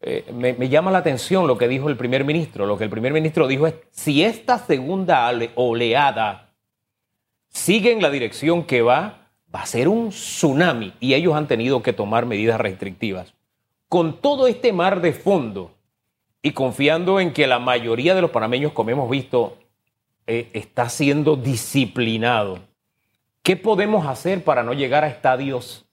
eh, 0.06 0.30
me, 0.34 0.68
llama 0.68 0.90
la 0.90 0.99
atención 0.99 1.46
lo 1.46 1.56
que 1.56 1.66
dijo 1.66 1.88
el 1.88 1.96
primer 1.96 2.25
ministro. 2.25 2.66
Lo 2.66 2.76
que 2.76 2.84
el 2.84 2.90
primer 2.90 3.14
ministro 3.14 3.49
dijo 3.49 3.66
es, 3.66 3.75
si 3.90 4.23
esta 4.23 4.58
segunda 4.58 5.32
oleada 5.54 6.52
sigue 7.49 7.90
en 7.90 8.02
la 8.02 8.11
dirección 8.11 8.64
que 8.64 8.82
va, 8.82 9.30
va 9.54 9.62
a 9.62 9.66
ser 9.66 9.88
un 9.88 10.11
tsunami 10.11 10.92
y 11.00 11.14
ellos 11.14 11.34
han 11.34 11.49
tenido 11.49 11.82
que 11.82 11.94
tomar 11.94 12.26
medidas 12.26 12.61
restrictivas 12.61 13.32
con 13.88 14.20
todo 14.20 14.46
este 14.46 14.75
mar 14.75 15.00
de 15.00 15.14
fondo 15.14 15.70
y 16.42 16.50
confiando 16.50 17.18
en 17.18 17.32
que 17.32 17.46
la 17.46 17.58
mayoría 17.58 18.14
de 18.14 18.20
los 18.20 18.30
panameños, 18.30 18.73
como 18.73 18.90
hemos 18.90 19.08
visto, 19.08 19.56
eh, 20.26 20.50
está 20.52 20.90
siendo 20.90 21.37
disciplinado, 21.37 22.58
¿qué 23.42 23.56
podemos 23.56 24.06
hacer 24.06 24.44
para 24.44 24.62
no 24.62 24.75
llegar 24.75 25.04
a 25.04 25.08
estadios 25.08 25.87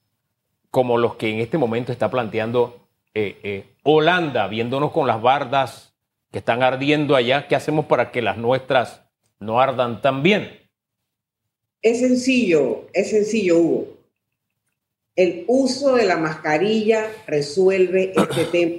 como 0.69 0.97
los 0.97 1.15
que 1.15 1.29
en 1.29 1.39
este 1.39 1.57
momento 1.57 1.93
está 1.93 2.09
planteando 2.09 2.80
eh, 3.13 3.39
eh, 3.43 3.65
Holanda, 3.83 4.47
viéndonos 4.47 4.91
con 4.91 5.07
las 5.07 5.21
bardas 5.21 5.93
que 6.31 6.39
están 6.39 6.63
ardiendo 6.63 7.15
allá? 7.15 7.47
¿Qué 7.47 7.55
hacemos 7.55 7.85
para 7.85 8.11
que 8.11 8.21
las 8.21 8.37
nuestras 8.37 9.03
no 9.39 9.59
ardan 9.59 10.01
tan 10.01 10.23
bien? 10.23 10.59
Es 11.81 11.99
sencillo, 11.99 12.87
es 12.93 13.09
sencillo, 13.09 13.57
Hugo 13.57 14.01
el 15.15 15.43
uso 15.47 15.95
de 15.95 16.05
la 16.05 16.17
mascarilla 16.17 17.05
resuelve 17.27 18.13
este 18.15 18.45
tema, 18.51 18.75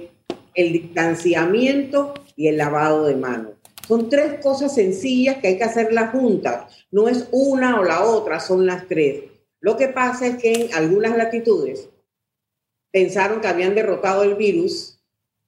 el 0.55 0.73
distanciamiento 0.73 2.13
y 2.35 2.47
el 2.47 2.57
lavado 2.57 3.05
de 3.05 3.15
manos. 3.15 3.53
Son 3.87 4.09
tres 4.09 4.39
cosas 4.41 4.73
sencillas 4.73 5.37
que 5.37 5.49
hay 5.49 5.57
que 5.57 5.63
hacerlas 5.63 6.11
juntas. 6.11 6.85
No 6.91 7.07
es 7.07 7.27
una 7.31 7.79
o 7.79 7.83
la 7.83 8.03
otra, 8.03 8.39
son 8.39 8.65
las 8.65 8.87
tres. 8.87 9.23
Lo 9.59 9.77
que 9.77 9.87
pasa 9.89 10.27
es 10.27 10.37
que 10.37 10.53
en 10.53 10.73
algunas 10.73 11.17
latitudes 11.17 11.89
pensaron 12.93 13.41
que 13.41 13.47
habían 13.47 13.73
derrotado 13.75 14.23
el 14.23 14.35
virus 14.35 14.99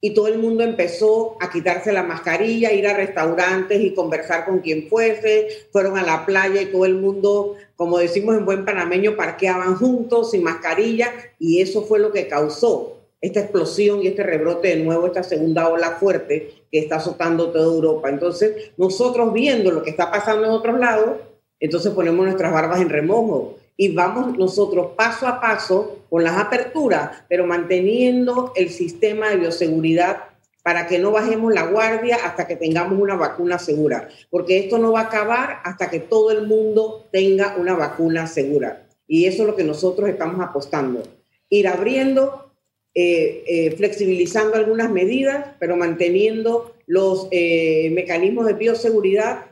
y 0.01 0.13
todo 0.13 0.27
el 0.27 0.39
mundo 0.39 0.63
empezó 0.63 1.37
a 1.39 1.49
quitarse 1.49 1.93
la 1.93 2.03
mascarilla, 2.03 2.73
ir 2.73 2.87
a 2.87 2.97
restaurantes 2.97 3.81
y 3.81 3.93
conversar 3.93 4.45
con 4.45 4.59
quien 4.59 4.89
fuese, 4.89 5.47
fueron 5.71 5.97
a 5.97 6.03
la 6.03 6.25
playa 6.25 6.61
y 6.61 6.65
todo 6.65 6.85
el 6.85 6.95
mundo, 6.95 7.55
como 7.75 7.99
decimos 7.99 8.35
en 8.35 8.45
buen 8.45 8.65
panameño, 8.65 9.15
parqueaban 9.15 9.75
juntos 9.75 10.31
sin 10.31 10.43
mascarilla 10.43 11.11
y 11.39 11.61
eso 11.61 11.83
fue 11.83 11.99
lo 11.99 12.11
que 12.11 12.27
causó 12.27 12.97
esta 13.21 13.39
explosión 13.39 14.01
y 14.01 14.07
este 14.07 14.23
rebrote 14.23 14.69
de 14.69 14.83
nuevo, 14.83 15.07
esta 15.07 15.23
segunda 15.23 15.69
ola 15.69 15.91
fuerte 15.91 16.65
que 16.71 16.79
está 16.79 16.97
azotando 16.97 17.51
toda 17.51 17.65
Europa. 17.65 18.09
Entonces, 18.09 18.71
nosotros 18.77 19.33
viendo 19.33 19.71
lo 19.71 19.81
que 19.81 19.89
está 19.91 20.11
pasando 20.11 20.45
en 20.45 20.51
otros 20.51 20.79
lados, 20.79 21.17
entonces 21.59 21.91
ponemos 21.93 22.25
nuestras 22.25 22.51
barbas 22.51 22.81
en 22.81 22.89
remojo 22.89 23.57
y 23.77 23.93
vamos 23.93 24.37
nosotros 24.37 24.91
paso 24.95 25.27
a 25.27 25.41
paso 25.41 26.05
con 26.09 26.23
las 26.23 26.37
aperturas, 26.37 27.23
pero 27.27 27.45
manteniendo 27.45 28.53
el 28.55 28.69
sistema 28.69 29.29
de 29.29 29.37
bioseguridad 29.37 30.23
para 30.63 30.87
que 30.87 30.97
no 30.97 31.11
bajemos 31.11 31.53
la 31.53 31.67
guardia 31.67 32.17
hasta 32.23 32.47
que 32.47 32.55
tengamos 32.55 32.99
una 32.99 33.15
vacuna 33.15 33.59
segura, 33.59 34.09
porque 34.29 34.57
esto 34.57 34.77
no 34.77 34.93
va 34.93 35.01
a 35.01 35.03
acabar 35.03 35.59
hasta 35.63 35.89
que 35.89 35.99
todo 35.99 36.31
el 36.31 36.47
mundo 36.47 37.07
tenga 37.11 37.55
una 37.57 37.75
vacuna 37.75 38.27
segura. 38.27 38.87
Y 39.07 39.25
eso 39.25 39.43
es 39.43 39.49
lo 39.49 39.55
que 39.55 39.63
nosotros 39.63 40.09
estamos 40.09 40.43
apostando. 40.43 41.03
Ir 41.49 41.67
abriendo, 41.67 42.51
eh, 42.95 43.43
eh, 43.45 43.71
flexibilizando 43.77 44.55
algunas 44.55 44.89
medidas, 44.89 45.49
pero 45.59 45.77
manteniendo 45.77 46.73
los 46.87 47.27
eh, 47.29 47.91
mecanismos 47.91 48.47
de 48.47 48.53
bioseguridad 48.53 49.45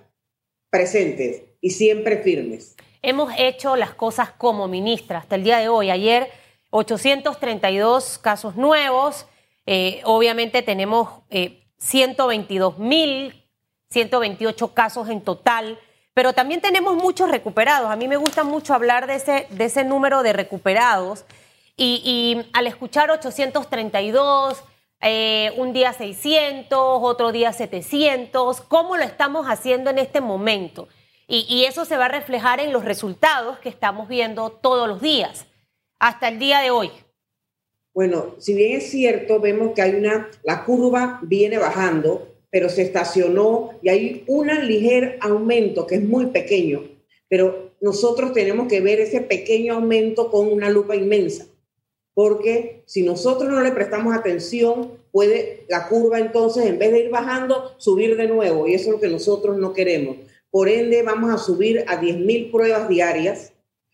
presentes 0.72 1.44
y 1.62 1.70
siempre 1.72 2.24
firmes 2.24 2.76
hemos 3.04 3.34
hecho 3.38 3.76
las 3.76 3.94
cosas 3.94 4.32
como 4.32 4.68
ministra 4.68 5.20
hasta 5.20 5.36
el 5.36 5.44
día 5.44 5.58
de 5.58 5.68
hoy. 5.68 5.92
Ayer 5.92 6.32
832 6.72 8.18
casos 8.18 8.56
nuevos, 8.56 9.28
eh, 9.68 10.02
obviamente 10.06 10.64
tenemos 10.64 11.10
eh, 11.30 11.68
122 11.78 12.80
mil, 12.80 13.46
128 13.90 14.74
casos 14.74 15.10
en 15.10 15.22
total, 15.22 15.78
pero 16.14 16.34
también 16.34 16.62
tenemos 16.62 16.96
muchos 16.96 17.30
recuperados. 17.30 17.92
A 17.92 17.96
mí 17.96 18.08
me 18.08 18.18
gusta 18.18 18.44
mucho 18.44 18.74
hablar 18.74 19.06
de 19.06 19.16
ese, 19.16 19.48
de 19.52 19.66
ese 19.66 19.84
número 19.84 20.24
de 20.24 20.34
recuperados 20.34 21.26
y, 21.78 22.42
al 22.54 22.66
escuchar 22.66 23.12
832... 23.12 24.64
Eh, 25.06 25.52
un 25.58 25.74
día 25.74 25.92
600, 25.92 26.80
otro 26.80 27.34
día 27.34 27.52
700, 27.52 28.62
¿cómo 28.62 28.96
lo 28.96 29.04
estamos 29.04 29.48
haciendo 29.48 29.90
en 29.90 29.98
este 29.98 30.22
momento? 30.22 30.88
Y, 31.28 31.64
eso 31.66 31.86
se 31.86 31.98
va 31.98 32.06
a 32.06 32.10
reflejar 32.10 32.60
en 32.60 32.74
los 32.74 32.84
resultados 32.84 33.58
que 33.60 33.70
estamos 33.70 34.10
viendo 34.10 34.52
todos 34.52 34.88
los 34.88 35.02
días, 35.02 35.46
hasta 36.00 36.28
el 36.28 36.38
día 36.38 36.60
de 36.60 36.70
hoy. 36.70 36.92
Bueno, 37.94 38.36
si 38.40 38.54
bien 38.54 38.78
es 38.78 38.90
cierto, 38.90 39.40
vemos 39.40 39.74
que 39.74 39.82
hay 39.82 39.96
una, 39.96 40.30
la 40.44 40.66
curva 40.66 41.20
viene 41.24 41.58
bajando, 41.58 42.28
pero 42.50 42.68
se 42.70 42.82
estacionó 42.82 43.72
y 43.82 43.90
hay 43.90 44.24
un 44.28 44.48
ligero 44.68 45.14
aumento 45.22 45.88
que 45.88 45.96
es 45.96 46.04
muy 46.04 46.28
pequeño, 46.28 46.84
pero 47.30 47.72
nosotros 47.80 48.34
tenemos 48.34 48.68
que 48.68 48.82
ver 48.82 49.00
ese 49.00 49.22
pequeño 49.22 49.76
aumento 49.76 50.30
con 50.30 50.52
una 50.52 50.70
lupa 50.70 50.96
inmensa, 50.96 51.46
porque 52.14 52.84
si 52.86 53.04
nosotros 53.04 53.50
no 53.50 53.62
le 53.62 53.72
prestamos 53.72 54.16
atención, 54.16 54.92
puede 55.12 55.66
la 55.70 55.88
curva 55.88 56.20
entonces, 56.20 56.66
en 56.66 56.80
vez 56.80 56.92
de 56.92 57.00
ir 57.00 57.10
bajando, 57.10 57.76
subir 57.78 58.18
de 58.18 58.28
nuevo, 58.28 58.68
y 58.68 58.74
eso 58.74 58.86
es 58.86 58.92
lo 58.92 59.00
que 59.00 59.08
nosotros 59.08 59.58
no 59.58 59.74
queremos. 59.74 60.18
Por 60.54 60.70
ende, 60.70 61.02
vamos 61.02 61.34
a 61.34 61.40
subir 61.40 61.84
a 61.88 62.00
10.000 62.00 62.52
pruebas 62.52 62.88
diarias 62.88 63.54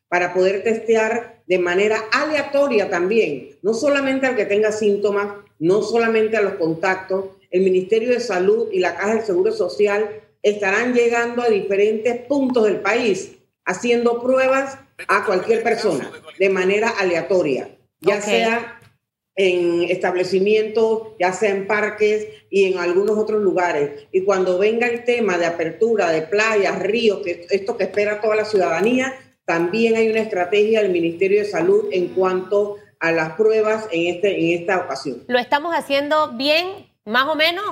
para 0.10 0.34
poder 0.34 0.62
testear 0.62 1.42
de 1.48 1.58
manera 1.58 2.04
aleatoria 2.12 2.90
también, 2.90 3.58
no 3.62 3.74
solamente 3.74 4.28
al 4.28 4.36
que 4.36 4.46
tenga 4.46 4.74
síntomas, 4.74 5.36
no 5.58 5.82
solamente 5.84 6.36
a 6.36 6.42
los 6.42 6.56
contactos. 6.56 7.28
El 7.50 7.62
Ministerio 7.62 8.10
de 8.10 8.20
Salud 8.20 8.68
y 8.74 8.80
la 8.80 8.98
Caja 8.98 9.14
del 9.14 9.24
Seguro 9.26 9.54
Social 9.54 10.22
estarán 10.44 10.94
llegando 10.94 11.44
a 11.44 11.48
diferentes 11.48 12.26
puntos 12.26 12.66
del 12.66 12.82
país 12.82 13.38
haciendo 13.64 14.22
pruebas 14.22 14.80
a 15.08 15.24
cualquier 15.24 15.64
persona 15.64 16.12
de 16.38 16.50
manera 16.50 16.90
aleatoria, 16.90 17.70
ya 18.02 18.20
sea 18.20 18.79
en 19.36 19.84
establecimientos, 19.84 21.10
ya 21.20 21.32
sea 21.32 21.52
en 21.52 21.68
parques 21.68 22.28
y 22.50 22.72
en 22.72 22.80
algunos 22.80 23.18
otros 23.18 23.42
lugares. 23.42 24.08
Y 24.12 24.24
cuando 24.24 24.58
venga 24.58 24.88
el 24.88 25.04
tema 25.06 25.38
de 25.38 25.46
apertura 25.46 26.12
de 26.12 26.24
playas, 26.24 26.80
ríos, 26.80 27.20
que 27.24 27.48
esto 27.50 27.78
que 27.78 27.86
espera 27.86 28.22
toda 28.22 28.36
la 28.36 28.46
ciudadanía, 28.46 29.14
también 29.46 29.96
hay 29.96 30.10
una 30.10 30.20
estrategia 30.20 30.82
del 30.82 30.92
Ministerio 30.92 31.40
de 31.40 31.46
Salud 31.46 31.86
en 31.92 32.10
cuanto 32.10 32.78
a 33.00 33.12
las 33.12 33.34
pruebas 33.34 33.88
en, 33.92 34.14
este, 34.14 34.38
en 34.40 34.60
esta 34.60 34.78
ocasión. 34.78 35.24
¿Lo 35.28 35.40
estamos 35.40 35.74
haciendo 35.74 36.34
bien, 36.34 36.68
más 37.06 37.28
o 37.28 37.36
menos? 37.36 37.66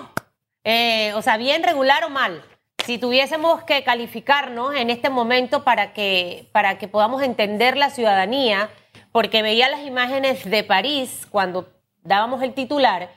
Eh, 0.63 1.13
o 1.15 1.21
sea, 1.21 1.37
bien, 1.37 1.63
regular 1.63 2.03
o 2.03 2.09
mal. 2.09 2.43
Si 2.85 2.97
tuviésemos 2.97 3.63
que 3.63 3.83
calificarnos 3.83 4.75
en 4.75 4.89
este 4.89 5.09
momento 5.09 5.63
para 5.63 5.93
que, 5.93 6.47
para 6.51 6.77
que 6.77 6.87
podamos 6.87 7.21
entender 7.21 7.75
la 7.75 7.89
ciudadanía, 7.89 8.69
porque 9.17 9.41
veía 9.41 9.67
las 9.67 9.83
imágenes 9.83 10.47
de 10.47 10.63
París 10.63 11.25
cuando 11.31 11.67
dábamos 12.03 12.43
el 12.43 12.53
titular 12.53 13.09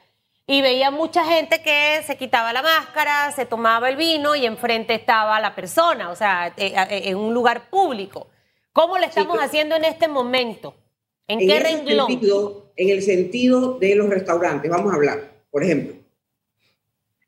y 0.46 0.62
veía 0.62 0.90
mucha 0.90 1.26
gente 1.26 1.60
que 1.62 2.00
se 2.06 2.16
quitaba 2.16 2.54
la 2.54 2.62
máscara, 2.62 3.30
se 3.32 3.44
tomaba 3.44 3.90
el 3.90 3.96
vino 3.96 4.34
y 4.34 4.46
enfrente 4.46 4.94
estaba 4.94 5.38
la 5.40 5.54
persona, 5.54 6.08
o 6.08 6.16
sea, 6.16 6.54
eh, 6.56 6.72
eh, 6.74 7.02
en 7.04 7.18
un 7.18 7.34
lugar 7.34 7.68
público. 7.68 8.28
¿Cómo 8.72 8.96
lo 8.96 9.04
estamos 9.04 9.36
haciendo 9.42 9.76
en 9.76 9.84
este 9.84 10.08
momento? 10.08 10.74
¿En, 11.28 11.40
qué 11.40 11.60
renglón? 11.60 12.08
en 12.76 12.88
el 12.88 13.02
sentido 13.02 13.78
de 13.78 13.94
los 13.94 14.08
restaurantes, 14.08 14.70
vamos 14.70 14.94
a 14.94 14.96
hablar, 14.96 15.20
por 15.50 15.62
ejemplo. 15.62 15.96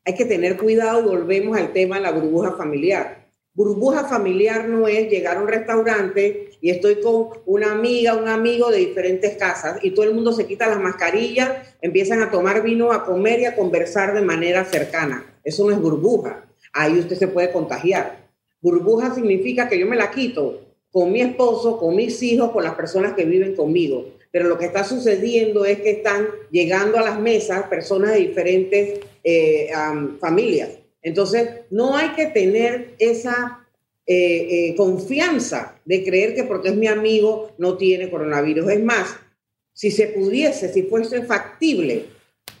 Hay 0.03 0.15
que 0.15 0.25
tener 0.25 0.57
cuidado 0.57 0.99
y 0.99 1.15
volvemos 1.15 1.55
al 1.55 1.73
tema 1.73 1.97
de 1.97 2.01
la 2.01 2.11
burbuja 2.11 2.53
familiar. 2.53 3.27
Burbuja 3.53 4.05
familiar 4.05 4.67
no 4.67 4.87
es 4.87 5.11
llegar 5.11 5.37
a 5.37 5.41
un 5.41 5.47
restaurante 5.47 6.52
y 6.63 6.69
estoy 6.69 7.01
con 7.01 7.27
una 7.45 7.73
amiga, 7.73 8.15
un 8.15 8.29
amigo 8.29 8.71
de 8.71 8.77
diferentes 8.77 9.35
casas 9.35 9.79
y 9.83 9.91
todo 9.91 10.05
el 10.05 10.13
mundo 10.13 10.31
se 10.31 10.47
quita 10.47 10.65
las 10.65 10.79
mascarillas, 10.79 11.51
empiezan 11.81 12.21
a 12.21 12.31
tomar 12.31 12.63
vino, 12.63 12.93
a 12.93 13.03
comer 13.03 13.41
y 13.41 13.45
a 13.45 13.53
conversar 13.53 14.13
de 14.13 14.21
manera 14.21 14.63
cercana. 14.63 15.25
Eso 15.43 15.65
no 15.65 15.73
es 15.73 15.81
burbuja. 15.81 16.45
Ahí 16.71 16.97
usted 16.97 17.17
se 17.17 17.27
puede 17.27 17.51
contagiar. 17.51 18.29
Burbuja 18.61 19.13
significa 19.13 19.67
que 19.67 19.77
yo 19.77 19.85
me 19.85 19.97
la 19.97 20.09
quito 20.09 20.61
con 20.89 21.11
mi 21.11 21.19
esposo, 21.19 21.77
con 21.77 21.97
mis 21.97 22.23
hijos, 22.23 22.51
con 22.51 22.63
las 22.63 22.75
personas 22.75 23.11
que 23.11 23.25
viven 23.25 23.57
conmigo. 23.57 24.13
Pero 24.31 24.47
lo 24.47 24.57
que 24.57 24.67
está 24.67 24.85
sucediendo 24.85 25.65
es 25.65 25.81
que 25.81 25.91
están 25.91 26.27
llegando 26.49 26.97
a 26.97 27.01
las 27.01 27.19
mesas 27.19 27.63
personas 27.63 28.13
de 28.13 28.19
diferentes 28.19 29.01
eh, 29.25 29.69
familias 30.21 30.69
entonces, 31.03 31.49
no 31.69 31.97
hay 31.97 32.09
que 32.09 32.27
tener 32.27 32.95
esa 32.97 33.62
eh, 34.05 34.69
eh, 34.69 34.75
confianza 34.75 35.79
de 35.85 36.03
creer 36.03 36.35
que 36.35 36.43
porque 36.43 36.69
es 36.69 36.75
mi 36.75 36.87
amigo 36.87 37.53
no 37.57 37.77
tiene 37.77 38.09
coronavirus. 38.09 38.71
Es 38.71 38.83
más, 38.83 39.15
si 39.71 39.91
se 39.91 40.07
pudiese, 40.07 40.71
si 40.73 40.83
fuese 40.83 41.23
factible 41.23 42.07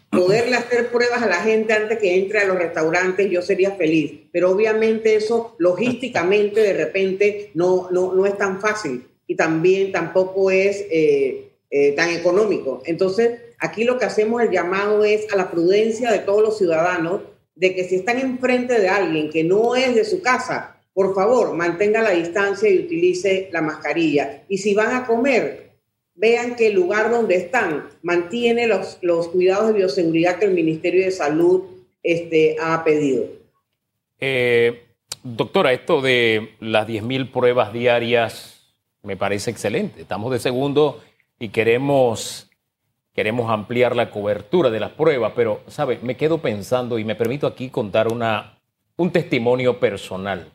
poderle 0.09 0.55
hacer 0.55 0.89
pruebas 0.89 1.21
a 1.21 1.27
la 1.27 1.41
gente 1.41 1.73
antes 1.73 1.99
que 1.99 2.15
entre 2.15 2.39
a 2.39 2.45
los 2.45 2.57
restaurantes, 2.57 3.29
yo 3.29 3.41
sería 3.41 3.71
feliz. 3.71 4.21
Pero 4.31 4.51
obviamente 4.51 5.15
eso 5.15 5.55
logísticamente 5.57 6.61
de 6.61 6.73
repente 6.73 7.51
no, 7.55 7.89
no, 7.91 8.13
no 8.13 8.25
es 8.25 8.37
tan 8.37 8.61
fácil 8.61 9.03
y 9.27 9.35
también 9.35 9.91
tampoco 9.91 10.49
es 10.49 10.85
eh, 10.89 11.51
tan 11.97 12.11
económico. 12.11 12.83
Entonces, 12.85 13.31
aquí 13.59 13.83
lo 13.83 13.97
que 13.97 14.05
hacemos 14.05 14.41
el 14.41 14.51
llamado 14.51 15.03
es 15.03 15.29
a 15.33 15.35
la 15.35 15.51
prudencia 15.51 16.09
de 16.09 16.19
todos 16.19 16.41
los 16.41 16.57
ciudadanos 16.57 17.21
de 17.55 17.75
que 17.75 17.83
si 17.83 17.95
están 17.95 18.19
enfrente 18.19 18.79
de 18.79 18.87
alguien 18.87 19.29
que 19.29 19.43
no 19.43 19.75
es 19.75 19.93
de 19.93 20.05
su 20.05 20.21
casa, 20.21 20.72
por 20.93 21.15
favor, 21.15 21.53
mantenga 21.55 22.01
la 22.01 22.11
distancia 22.11 22.69
y 22.69 22.79
utilice 22.79 23.49
la 23.51 23.61
mascarilla. 23.61 24.43
Y 24.47 24.59
si 24.59 24.75
van 24.75 24.95
a 24.95 25.07
comer, 25.07 25.71
vean 26.15 26.55
que 26.55 26.67
el 26.67 26.73
lugar 26.73 27.09
donde 27.09 27.35
están 27.35 27.89
mantiene 28.03 28.67
los, 28.67 28.99
los 29.01 29.29
cuidados 29.29 29.67
de 29.67 29.73
bioseguridad 29.73 30.37
que 30.37 30.45
el 30.45 30.53
Ministerio 30.53 31.03
de 31.03 31.11
Salud 31.11 31.63
este, 32.03 32.57
ha 32.61 32.83
pedido. 32.83 33.25
Eh, 34.19 34.83
doctora, 35.23 35.73
esto 35.73 36.01
de 36.01 36.51
las 36.59 36.87
10.000 36.87 37.31
pruebas 37.31 37.73
diarias 37.73 38.75
me 39.01 39.17
parece 39.17 39.51
excelente. 39.51 40.01
Estamos 40.01 40.31
de 40.31 40.39
segundo 40.39 41.01
y 41.39 41.49
queremos 41.49 42.49
queremos 43.13 43.51
ampliar 43.51 43.95
la 43.95 44.09
cobertura 44.09 44.71
de 44.71 44.79
las 44.79 44.91
pruebas, 44.91 45.33
pero, 45.35 45.61
¿sabe? 45.67 45.99
Me 46.01 46.17
quedo 46.17 46.39
pensando 46.39 46.97
y 46.97 47.03
me 47.03 47.15
permito 47.15 47.45
aquí 47.45 47.69
contar 47.69 48.11
una, 48.11 48.57
un 48.97 49.11
testimonio 49.11 49.79
personal. 49.79 50.51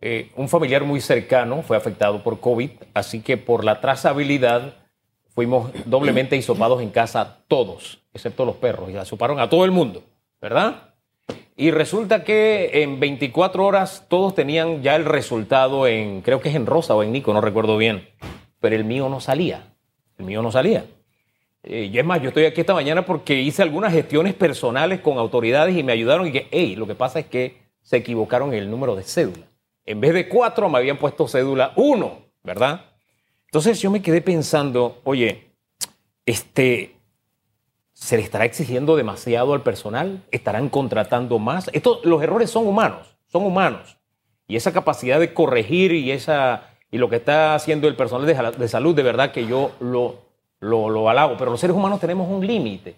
Eh, 0.00 0.30
un 0.36 0.48
familiar 0.48 0.84
muy 0.84 1.00
cercano 1.00 1.62
fue 1.62 1.76
afectado 1.76 2.22
por 2.22 2.38
COVID, 2.40 2.70
así 2.94 3.20
que 3.20 3.36
por 3.36 3.64
la 3.64 3.80
trazabilidad 3.80 4.74
fuimos 5.34 5.70
doblemente 5.86 6.36
hisopados 6.36 6.80
en 6.82 6.90
casa 6.90 7.38
todos, 7.48 8.00
excepto 8.12 8.44
los 8.44 8.56
perros, 8.56 8.90
y 8.90 8.96
asoparon 8.96 9.40
a 9.40 9.48
todo 9.48 9.64
el 9.64 9.72
mundo, 9.72 10.04
¿verdad? 10.40 10.94
Y 11.56 11.72
resulta 11.72 12.22
que 12.22 12.82
en 12.82 13.00
24 13.00 13.64
horas 13.66 14.06
todos 14.08 14.36
tenían 14.36 14.82
ya 14.82 14.94
el 14.94 15.04
resultado 15.04 15.88
en, 15.88 16.22
creo 16.22 16.40
que 16.40 16.50
es 16.50 16.54
en 16.54 16.66
Rosa 16.66 16.94
o 16.94 17.02
en 17.02 17.10
Nico, 17.10 17.32
no 17.32 17.40
recuerdo 17.40 17.76
bien, 17.76 18.08
pero 18.60 18.76
el 18.76 18.84
mío 18.84 19.08
no 19.08 19.18
salía, 19.18 19.74
el 20.16 20.24
mío 20.24 20.40
no 20.42 20.52
salía. 20.52 20.84
Eh, 21.64 21.90
y 21.92 21.98
es 21.98 22.04
más, 22.04 22.22
yo 22.22 22.28
estoy 22.28 22.44
aquí 22.44 22.60
esta 22.60 22.74
mañana 22.74 23.04
porque 23.04 23.34
hice 23.34 23.62
algunas 23.62 23.92
gestiones 23.92 24.34
personales 24.34 25.00
con 25.00 25.18
autoridades 25.18 25.76
y 25.76 25.82
me 25.82 25.92
ayudaron 25.92 26.28
y 26.28 26.32
que, 26.32 26.46
hey, 26.52 26.76
lo 26.76 26.86
que 26.86 26.94
pasa 26.94 27.18
es 27.18 27.26
que 27.26 27.58
se 27.82 27.96
equivocaron 27.96 28.52
en 28.52 28.60
el 28.60 28.70
número 28.70 28.94
de 28.94 29.02
cédula. 29.02 29.47
En 29.88 30.02
vez 30.02 30.12
de 30.12 30.28
cuatro 30.28 30.68
me 30.68 30.76
habían 30.76 30.98
puesto 30.98 31.26
cédula 31.26 31.72
uno, 31.74 32.18
¿verdad? 32.42 32.84
Entonces 33.46 33.80
yo 33.80 33.90
me 33.90 34.02
quedé 34.02 34.20
pensando, 34.20 35.00
oye, 35.02 35.54
este, 36.26 36.94
¿se 37.94 38.18
le 38.18 38.22
estará 38.22 38.44
exigiendo 38.44 38.96
demasiado 38.96 39.54
al 39.54 39.62
personal? 39.62 40.22
¿Estarán 40.30 40.68
contratando 40.68 41.38
más? 41.38 41.70
Esto, 41.72 42.02
los 42.04 42.22
errores 42.22 42.50
son 42.50 42.66
humanos, 42.66 43.16
son 43.28 43.44
humanos. 43.44 43.96
Y 44.46 44.56
esa 44.56 44.74
capacidad 44.74 45.18
de 45.18 45.32
corregir 45.32 45.92
y, 45.92 46.10
esa, 46.10 46.68
y 46.90 46.98
lo 46.98 47.08
que 47.08 47.16
está 47.16 47.54
haciendo 47.54 47.88
el 47.88 47.96
personal 47.96 48.26
de, 48.26 48.68
salud, 48.68 48.94
de 48.94 49.02
verdad 49.02 49.32
que 49.32 49.46
yo 49.46 49.72
lo 49.80 50.28
lo, 50.60 51.36
pero 51.38 51.50
los 51.50 51.60
seres 51.60 51.74
humanos 51.74 51.98
tenemos 51.98 52.28
un 52.28 52.46
límite. 52.46 52.94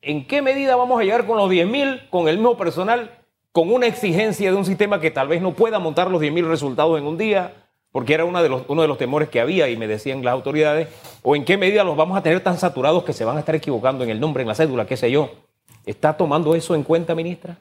¿En 0.00 0.26
qué 0.26 0.42
medida 0.42 0.74
vamos 0.74 1.00
a 1.00 1.04
llegar 1.04 1.24
con 1.24 1.36
los 1.36 1.48
10.000, 1.48 2.10
con 2.10 2.26
el 2.26 2.38
mismo 2.38 2.56
personal, 2.56 3.21
con 3.52 3.70
una 3.70 3.86
exigencia 3.86 4.50
de 4.50 4.56
un 4.56 4.64
sistema 4.64 5.00
que 5.00 5.10
tal 5.10 5.28
vez 5.28 5.42
no 5.42 5.54
pueda 5.54 5.78
montar 5.78 6.10
los 6.10 6.20
10.000 6.20 6.48
resultados 6.48 6.98
en 6.98 7.06
un 7.06 7.18
día? 7.18 7.54
Porque 7.92 8.14
era 8.14 8.24
uno 8.24 8.42
de, 8.42 8.48
los, 8.48 8.62
uno 8.68 8.80
de 8.80 8.88
los 8.88 8.96
temores 8.96 9.28
que 9.28 9.38
había 9.38 9.68
y 9.68 9.76
me 9.76 9.86
decían 9.86 10.24
las 10.24 10.32
autoridades. 10.32 10.88
¿O 11.22 11.36
en 11.36 11.44
qué 11.44 11.58
medida 11.58 11.84
los 11.84 11.94
vamos 11.94 12.16
a 12.16 12.22
tener 12.22 12.40
tan 12.40 12.58
saturados 12.58 13.04
que 13.04 13.12
se 13.12 13.26
van 13.26 13.36
a 13.36 13.40
estar 13.40 13.54
equivocando 13.54 14.02
en 14.02 14.10
el 14.10 14.18
nombre, 14.18 14.42
en 14.42 14.48
la 14.48 14.54
cédula, 14.54 14.86
qué 14.86 14.96
sé 14.96 15.10
yo? 15.10 15.30
¿Está 15.84 16.16
tomando 16.16 16.54
eso 16.54 16.74
en 16.74 16.84
cuenta, 16.84 17.14
ministra? 17.14 17.58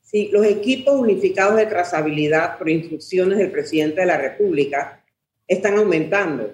Sí, 0.00 0.28
los 0.32 0.44
equipos 0.44 0.94
unificados 0.94 1.56
de 1.56 1.66
trazabilidad 1.66 2.58
por 2.58 2.68
instrucciones 2.68 3.38
del 3.38 3.52
presidente 3.52 4.00
de 4.00 4.06
la 4.06 4.18
República 4.18 5.04
están 5.46 5.76
aumentando. 5.76 6.52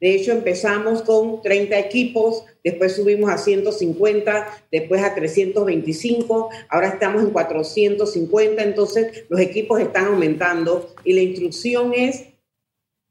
De 0.00 0.14
hecho, 0.14 0.32
empezamos 0.32 1.02
con 1.02 1.40
30 1.40 1.78
equipos, 1.78 2.44
después 2.62 2.92
subimos 2.92 3.30
a 3.30 3.38
150, 3.38 4.46
después 4.70 5.02
a 5.02 5.14
325, 5.14 6.50
ahora 6.68 6.88
estamos 6.88 7.22
en 7.22 7.30
450, 7.30 8.62
entonces 8.62 9.24
los 9.30 9.40
equipos 9.40 9.80
están 9.80 10.06
aumentando 10.06 10.94
y 11.02 11.14
la 11.14 11.22
instrucción 11.22 11.94
es 11.94 12.24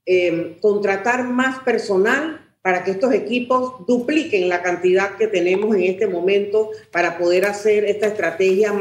eh, 0.05 0.57
contratar 0.61 1.23
más 1.23 1.59
personal 1.59 2.41
para 2.61 2.83
que 2.83 2.91
estos 2.91 3.13
equipos 3.13 3.85
dupliquen 3.87 4.49
la 4.49 4.63
cantidad 4.63 5.17
que 5.17 5.27
tenemos 5.27 5.75
en 5.75 5.83
este 5.83 6.07
momento 6.07 6.71
para 6.91 7.17
poder 7.17 7.45
hacer 7.45 7.85
esta 7.85 8.07
estrategia 8.07 8.71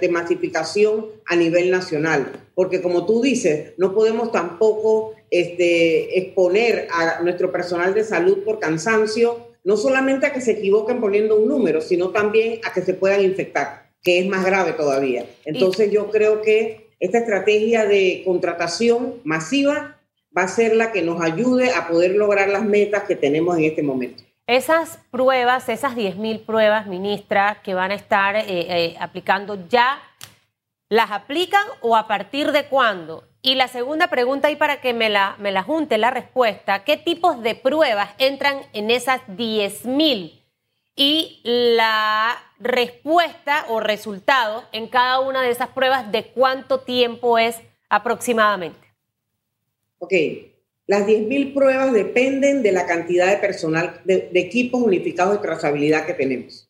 de 0.00 0.08
masificación 0.08 1.06
a 1.26 1.36
nivel 1.36 1.70
nacional. 1.70 2.32
Porque 2.54 2.82
como 2.82 3.06
tú 3.06 3.22
dices, 3.22 3.74
no 3.76 3.94
podemos 3.94 4.32
tampoco 4.32 5.14
este, 5.32 6.18
exponer 6.18 6.88
a 6.92 7.22
nuestro 7.22 7.50
personal 7.50 7.94
de 7.94 8.04
salud 8.04 8.44
por 8.44 8.60
cansancio, 8.60 9.48
no 9.64 9.78
solamente 9.78 10.26
a 10.26 10.32
que 10.34 10.42
se 10.42 10.52
equivoquen 10.52 11.00
poniendo 11.00 11.36
un 11.36 11.48
número, 11.48 11.80
sino 11.80 12.10
también 12.10 12.60
a 12.64 12.72
que 12.74 12.82
se 12.82 12.92
puedan 12.92 13.22
infectar, 13.22 13.88
que 14.02 14.18
es 14.18 14.26
más 14.26 14.44
grave 14.44 14.72
todavía. 14.72 15.24
Entonces 15.46 15.90
yo 15.90 16.10
creo 16.10 16.42
que 16.42 16.90
esta 17.00 17.18
estrategia 17.18 17.86
de 17.86 18.22
contratación 18.26 19.22
masiva 19.24 19.98
va 20.36 20.42
a 20.42 20.48
ser 20.48 20.76
la 20.76 20.92
que 20.92 21.00
nos 21.00 21.22
ayude 21.22 21.70
a 21.70 21.88
poder 21.88 22.14
lograr 22.14 22.50
las 22.50 22.64
metas 22.64 23.04
que 23.04 23.16
tenemos 23.16 23.56
en 23.56 23.64
este 23.64 23.82
momento. 23.82 24.22
Esas 24.46 24.98
pruebas, 25.10 25.70
esas 25.70 25.96
10.000 25.96 26.44
pruebas, 26.44 26.86
ministra, 26.86 27.62
que 27.64 27.72
van 27.72 27.90
a 27.90 27.94
estar 27.94 28.36
eh, 28.36 28.44
eh, 28.48 28.96
aplicando, 29.00 29.66
¿ya 29.70 29.98
las 30.92 31.10
aplican 31.10 31.64
o 31.80 31.96
a 31.96 32.06
partir 32.06 32.52
de 32.52 32.66
cuándo? 32.66 33.26
Y 33.40 33.54
la 33.54 33.66
segunda 33.66 34.08
pregunta, 34.08 34.50
y 34.50 34.56
para 34.56 34.82
que 34.82 34.92
me 34.92 35.08
la, 35.08 35.36
me 35.38 35.50
la 35.50 35.62
junte 35.62 35.96
la 35.96 36.10
respuesta, 36.10 36.84
¿qué 36.84 36.98
tipos 36.98 37.42
de 37.42 37.54
pruebas 37.54 38.10
entran 38.18 38.58
en 38.74 38.90
esas 38.90 39.22
10.000? 39.26 40.42
Y 40.94 41.40
la 41.44 42.36
respuesta 42.58 43.64
o 43.70 43.80
resultado 43.80 44.64
en 44.72 44.86
cada 44.86 45.20
una 45.20 45.40
de 45.40 45.48
esas 45.48 45.68
pruebas, 45.68 46.12
¿de 46.12 46.24
cuánto 46.24 46.80
tiempo 46.80 47.38
es 47.38 47.56
aproximadamente? 47.88 48.86
Ok, 49.98 50.12
las 50.86 51.06
10.000 51.06 51.54
pruebas 51.54 51.94
dependen 51.94 52.62
de 52.62 52.72
la 52.72 52.84
cantidad 52.84 53.28
de 53.28 53.38
personal, 53.38 54.02
de, 54.04 54.28
equipos 54.34 54.82
unificados 54.82 55.36
de 55.36 55.48
trazabilidad 55.48 56.04
que 56.04 56.12
tenemos. 56.12 56.68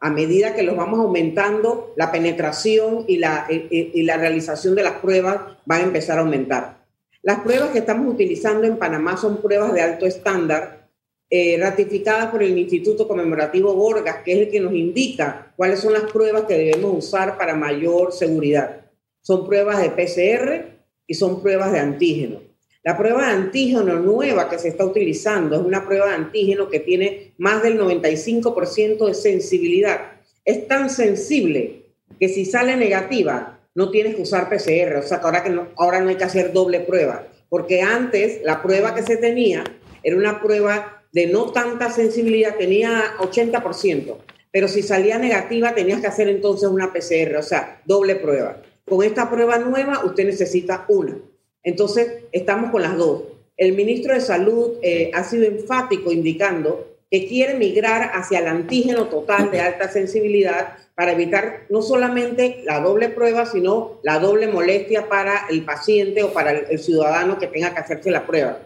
A 0.00 0.10
medida 0.10 0.54
que 0.54 0.62
los 0.62 0.76
vamos 0.76 0.98
aumentando, 0.98 1.92
la 1.96 2.10
penetración 2.10 3.04
y 3.06 3.18
la, 3.18 3.46
y 3.50 4.02
la 4.02 4.16
realización 4.16 4.74
de 4.74 4.82
las 4.82 4.94
pruebas 4.94 5.36
va 5.70 5.76
a 5.76 5.82
empezar 5.82 6.18
a 6.18 6.22
aumentar. 6.22 6.80
Las 7.22 7.40
pruebas 7.40 7.70
que 7.70 7.80
estamos 7.80 8.12
utilizando 8.12 8.66
en 8.66 8.78
Panamá 8.78 9.18
son 9.18 9.42
pruebas 9.42 9.74
de 9.74 9.82
alto 9.82 10.06
estándar, 10.06 10.88
eh, 11.32 11.56
ratificadas 11.60 12.26
por 12.26 12.42
el 12.42 12.58
Instituto 12.58 13.06
Conmemorativo 13.06 13.72
Borgas, 13.74 14.22
que 14.24 14.32
es 14.32 14.38
el 14.38 14.50
que 14.50 14.58
nos 14.58 14.72
indica 14.72 15.52
cuáles 15.54 15.78
son 15.78 15.92
las 15.92 16.10
pruebas 16.10 16.44
que 16.44 16.58
debemos 16.58 16.92
usar 16.96 17.38
para 17.38 17.54
mayor 17.54 18.12
seguridad. 18.12 18.80
Son 19.20 19.46
pruebas 19.46 19.80
de 19.80 19.90
PCR 19.90 20.64
y 21.06 21.14
son 21.14 21.40
pruebas 21.40 21.72
de 21.72 21.78
antígeno. 21.78 22.49
La 22.82 22.96
prueba 22.96 23.26
de 23.26 23.32
antígeno 23.32 23.96
nueva 23.96 24.48
que 24.48 24.58
se 24.58 24.68
está 24.68 24.86
utilizando 24.86 25.56
es 25.56 25.62
una 25.62 25.84
prueba 25.84 26.08
de 26.08 26.14
antígeno 26.14 26.70
que 26.70 26.80
tiene 26.80 27.34
más 27.36 27.62
del 27.62 27.78
95% 27.78 29.06
de 29.06 29.14
sensibilidad. 29.14 30.12
Es 30.46 30.66
tan 30.66 30.88
sensible 30.88 31.84
que 32.18 32.30
si 32.30 32.46
sale 32.46 32.76
negativa, 32.76 33.60
no 33.74 33.90
tienes 33.90 34.14
que 34.14 34.22
usar 34.22 34.48
PCR. 34.48 34.96
O 34.96 35.02
sea, 35.02 35.18
ahora, 35.18 35.42
que 35.42 35.50
no, 35.50 35.68
ahora 35.76 36.00
no 36.00 36.08
hay 36.08 36.16
que 36.16 36.24
hacer 36.24 36.54
doble 36.54 36.80
prueba. 36.80 37.26
Porque 37.50 37.82
antes 37.82 38.40
la 38.44 38.62
prueba 38.62 38.94
que 38.94 39.02
se 39.02 39.18
tenía 39.18 39.62
era 40.02 40.16
una 40.16 40.40
prueba 40.40 41.02
de 41.12 41.26
no 41.26 41.52
tanta 41.52 41.90
sensibilidad, 41.90 42.56
tenía 42.56 43.16
80%. 43.18 44.16
Pero 44.52 44.68
si 44.68 44.82
salía 44.82 45.18
negativa, 45.18 45.74
tenías 45.74 46.00
que 46.00 46.06
hacer 46.06 46.28
entonces 46.28 46.68
una 46.68 46.92
PCR, 46.92 47.36
o 47.36 47.42
sea, 47.42 47.82
doble 47.84 48.16
prueba. 48.16 48.62
Con 48.88 49.04
esta 49.04 49.30
prueba 49.30 49.58
nueva, 49.58 50.04
usted 50.04 50.24
necesita 50.24 50.86
una. 50.88 51.18
Entonces, 51.62 52.24
estamos 52.32 52.70
con 52.70 52.82
las 52.82 52.96
dos. 52.96 53.22
El 53.56 53.74
ministro 53.74 54.14
de 54.14 54.20
Salud 54.20 54.78
eh, 54.82 55.10
ha 55.14 55.22
sido 55.24 55.44
enfático 55.44 56.10
indicando 56.10 56.90
que 57.10 57.26
quiere 57.26 57.54
migrar 57.54 58.12
hacia 58.14 58.38
el 58.38 58.46
antígeno 58.46 59.08
total 59.08 59.50
de 59.50 59.60
alta 59.60 59.90
sensibilidad 59.90 60.76
para 60.94 61.12
evitar 61.12 61.66
no 61.68 61.82
solamente 61.82 62.62
la 62.64 62.80
doble 62.80 63.08
prueba, 63.08 63.46
sino 63.46 64.00
la 64.02 64.18
doble 64.18 64.46
molestia 64.46 65.08
para 65.08 65.46
el 65.50 65.64
paciente 65.64 66.22
o 66.22 66.32
para 66.32 66.52
el, 66.52 66.78
ciudadano 66.78 67.38
que 67.38 67.48
tenga 67.48 67.74
que 67.74 67.80
hacerse 67.80 68.10
la 68.10 68.26
prueba. 68.26 68.60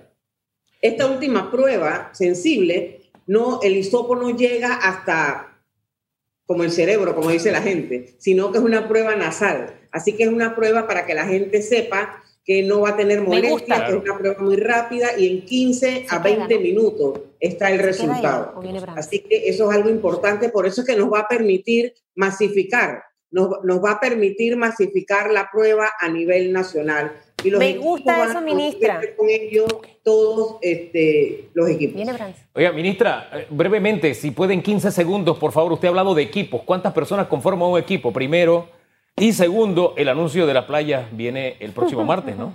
Esta 0.83 1.07
última 1.07 1.50
prueba 1.50 2.11
sensible, 2.12 3.00
no, 3.26 3.61
el 3.62 3.76
hisopo 3.76 4.14
no 4.16 4.37
llega 4.37 4.74
hasta 4.74 5.62
como 6.44 6.62
el 6.62 6.70
cerebro, 6.70 7.14
como 7.14 7.30
dice 7.30 7.50
la 7.50 7.62
gente, 7.62 8.14
sino 8.18 8.52
que 8.52 8.59
es 8.59 8.64
una 8.64 8.87
prueba 8.87 9.16
nasal. 9.16 9.80
Así 9.90 10.12
que 10.12 10.24
es 10.24 10.28
una 10.28 10.54
prueba 10.54 10.87
para 10.87 11.07
que 11.07 11.14
la 11.14 11.24
gente 11.24 11.62
sepa 11.62 12.22
que 12.44 12.62
no 12.62 12.83
va 12.83 12.90
a 12.90 12.96
tener 12.96 13.22
molestia, 13.22 13.87
que 13.87 13.92
es 13.92 14.02
una 14.02 14.18
prueba 14.18 14.42
muy 14.42 14.57
rápida 14.57 15.18
y 15.18 15.28
en 15.28 15.44
15 15.46 16.07
a 16.11 16.16
Se 16.16 16.22
20 16.22 16.46
queda, 16.46 16.59
¿no? 16.59 16.62
minutos 16.62 17.20
está 17.40 17.70
el 17.70 17.78
resultado. 17.78 18.61
Así 18.96 19.20
que 19.20 19.48
eso 19.48 19.70
es 19.70 19.76
algo 19.76 19.88
importante, 19.88 20.50
por 20.50 20.66
eso 20.66 20.83
es 20.83 20.87
que 20.87 20.96
nos 20.96 21.11
va 21.11 21.20
a 21.20 21.28
permitir 21.28 21.94
masificar, 22.14 23.02
nos, 23.30 23.64
nos 23.64 23.83
va 23.83 23.92
a 23.92 24.00
permitir 24.00 24.57
masificar 24.57 25.30
la 25.30 25.48
prueba 25.50 25.90
a 25.98 26.09
nivel 26.09 26.52
nacional. 26.52 27.12
Y 27.42 27.50
los 27.50 27.59
Me 27.59 27.76
gusta 27.76 28.16
van 28.16 28.28
a 28.28 28.33
eso, 28.33 28.40
ministra. 28.40 29.00
Con 29.16 29.28
ellos 29.28 29.66
todos 30.02 30.57
este, 30.61 31.50
los 31.54 31.68
equipos. 31.68 32.02
Oiga, 32.54 32.72
ministra, 32.72 33.28
eh, 33.33 33.46
brevemente, 33.50 34.14
si 34.14 34.30
puede 34.30 34.54
en 34.54 34.62
15 34.62 34.90
segundos, 34.90 35.38
por 35.38 35.52
favor, 35.52 35.72
usted 35.72 35.88
ha 35.88 35.90
hablado 35.90 36.14
de 36.14 36.22
equipos. 36.22 36.62
¿Cuántas 36.62 36.92
personas 36.92 37.26
conforman 37.26 37.70
un 37.70 37.78
equipo? 37.78 38.12
Primero. 38.12 38.68
Y 39.16 39.33
segundo, 39.33 39.94
el 39.96 40.09
anuncio 40.09 40.46
de 40.46 40.55
la 40.55 40.66
playa 40.66 41.09
viene 41.12 41.57
el 41.61 41.72
próximo 41.72 42.05
martes, 42.05 42.37
¿no? 42.37 42.53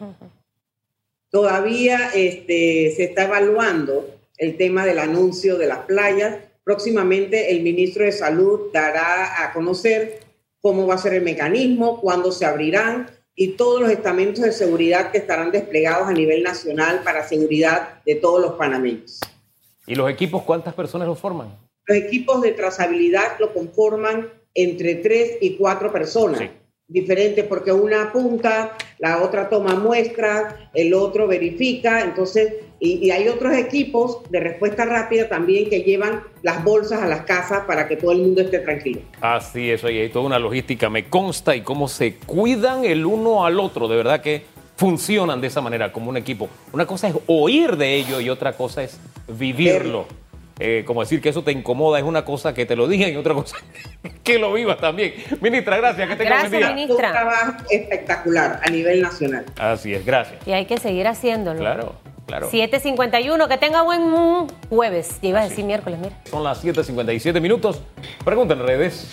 Todavía 1.30 2.10
este, 2.13 2.93
se 2.95 3.04
está 3.06 3.26
evaluando 3.26 4.08
el 4.38 4.58
tema 4.58 4.86
del 4.86 5.00
anuncio 5.00 5.58
de 5.58 5.67
las 5.67 5.80
playas. 5.80 6.38
Próximamente 6.63 7.52
el 7.52 7.62
ministro 7.62 8.04
de 8.04 8.12
Salud 8.12 8.72
dará 8.74 9.43
a 9.43 9.54
conocer 9.54 10.19
cómo 10.60 10.86
va 10.86 10.95
a 10.95 10.98
ser 10.98 11.13
el 11.13 11.24
mecanismo, 11.24 12.02
cuándo 12.02 12.32
se 12.32 12.45
abrirán 12.45 13.10
y 13.36 13.50
todos 13.50 13.80
los 13.80 13.89
estamentos 13.89 14.43
de 14.43 14.52
seguridad 14.52 15.12
que 15.12 15.19
estarán 15.19 15.52
desplegados 15.52 16.10
a 16.10 16.12
nivel 16.12 16.43
nacional 16.43 17.02
para 17.06 17.26
seguridad 17.26 18.04
de 18.06 18.15
todos 18.15 18.41
los 18.41 18.54
panameños. 18.54 19.22
¿Y 19.88 19.95
los 19.95 20.10
equipos 20.10 20.43
cuántas 20.43 20.74
personas 20.74 21.08
los 21.08 21.17
forman? 21.17 21.58
Los 21.86 21.98
equipos 21.98 22.41
de 22.41 22.52
trazabilidad 22.52 23.39
lo 23.39 23.54
conforman 23.54 24.30
entre 24.54 24.96
tres 24.96 25.38
y 25.42 25.56
cuatro 25.56 25.92
personas. 25.92 26.40
Sí. 26.40 26.50
Diferentes, 26.92 27.46
porque 27.46 27.72
una 27.72 28.06
apunta, 28.06 28.76
la 28.98 29.22
otra 29.22 29.48
toma 29.48 29.76
muestras, 29.76 30.56
el 30.74 30.96
otro 30.96 31.28
verifica, 31.28 32.02
entonces, 32.02 32.52
y, 32.80 33.06
y 33.06 33.12
hay 33.12 33.28
otros 33.28 33.56
equipos 33.56 34.24
de 34.32 34.40
respuesta 34.40 34.86
rápida 34.86 35.30
también 35.30 35.70
que 35.70 35.84
llevan 35.84 36.24
las 36.42 36.64
bolsas 36.64 37.04
a 37.04 37.08
las 37.08 37.26
casas 37.26 37.66
para 37.68 37.88
que 37.88 37.96
todo 37.96 38.12
el 38.12 38.18
mundo 38.18 38.42
esté 38.42 38.58
tranquilo. 38.58 39.02
Así 39.22 39.70
es, 39.70 39.84
oye, 39.84 40.02
hay 40.02 40.10
toda 40.10 40.26
una 40.26 40.40
logística, 40.40 40.90
me 40.90 41.08
consta, 41.08 41.56
y 41.56 41.62
cómo 41.62 41.88
se 41.88 42.16
cuidan 42.16 42.84
el 42.84 43.06
uno 43.06 43.46
al 43.46 43.60
otro, 43.60 43.88
de 43.88 43.96
verdad 43.96 44.22
que 44.22 44.42
funcionan 44.76 45.42
de 45.42 45.48
esa 45.48 45.62
manera, 45.62 45.92
como 45.92 46.10
un 46.10 46.18
equipo. 46.18 46.50
Una 46.72 46.88
cosa 46.88 47.10
es 47.10 47.16
oír 47.28 47.76
de 47.76 47.98
ello 47.98 48.20
y 48.20 48.30
otra 48.30 48.54
cosa 48.54 48.82
es 48.82 48.98
vivirlo. 49.28 50.08
Eh, 50.58 50.84
como 50.86 51.02
decir 51.02 51.22
que 51.22 51.30
eso 51.30 51.42
te 51.42 51.52
incomoda 51.52 52.00
es 52.00 52.04
una 52.04 52.26
cosa 52.26 52.54
que 52.54 52.66
te 52.66 52.76
lo 52.76 52.88
digan 52.88 53.14
y 53.14 53.16
otra 53.16 53.34
cosa 53.34 53.58
que 54.24 54.40
lo 54.40 54.54
vivas 54.54 54.78
también. 54.78 55.14
Ministra, 55.42 55.78
gracias, 55.78 56.08
que 56.08 56.16
tenga 56.16 56.40
buen 56.40 56.52
Gracias, 56.52 56.68
día. 56.68 56.74
ministra. 56.76 57.08
Un 57.08 57.14
trabajo 57.14 57.54
espectacular 57.70 58.60
a 58.64 58.70
nivel 58.70 59.02
nacional. 59.02 59.46
Así 59.58 59.94
es, 59.94 60.06
gracias. 60.06 60.46
Y 60.48 60.52
hay 60.52 60.66
que 60.66 60.78
seguir 60.78 61.08
haciéndolo. 61.08 61.60
Claro, 61.60 61.96
claro. 62.26 62.50
7.51, 62.50 63.48
que 63.48 63.58
tenga 63.58 63.82
buen 63.82 64.48
jueves. 64.70 65.20
Ya 65.22 65.30
iba 65.30 65.40
a 65.40 65.42
Así. 65.44 65.50
decir 65.52 65.66
miércoles, 65.66 66.00
mira. 66.00 66.16
Son 66.30 66.44
las 66.44 66.64
7.57 66.64 67.42
minutos. 67.42 67.82
Pregunta 68.24 68.54
en 68.54 68.66
redes. 68.66 69.10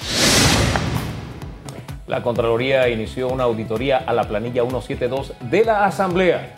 La 2.07 2.23
Contraloría 2.23 2.89
inició 2.89 3.29
una 3.29 3.45
auditoría 3.45 3.99
a 3.99 4.13
la 4.13 4.23
planilla 4.25 4.63
172 4.63 5.33
de 5.51 5.65
la 5.65 5.85
Asamblea 5.87 6.55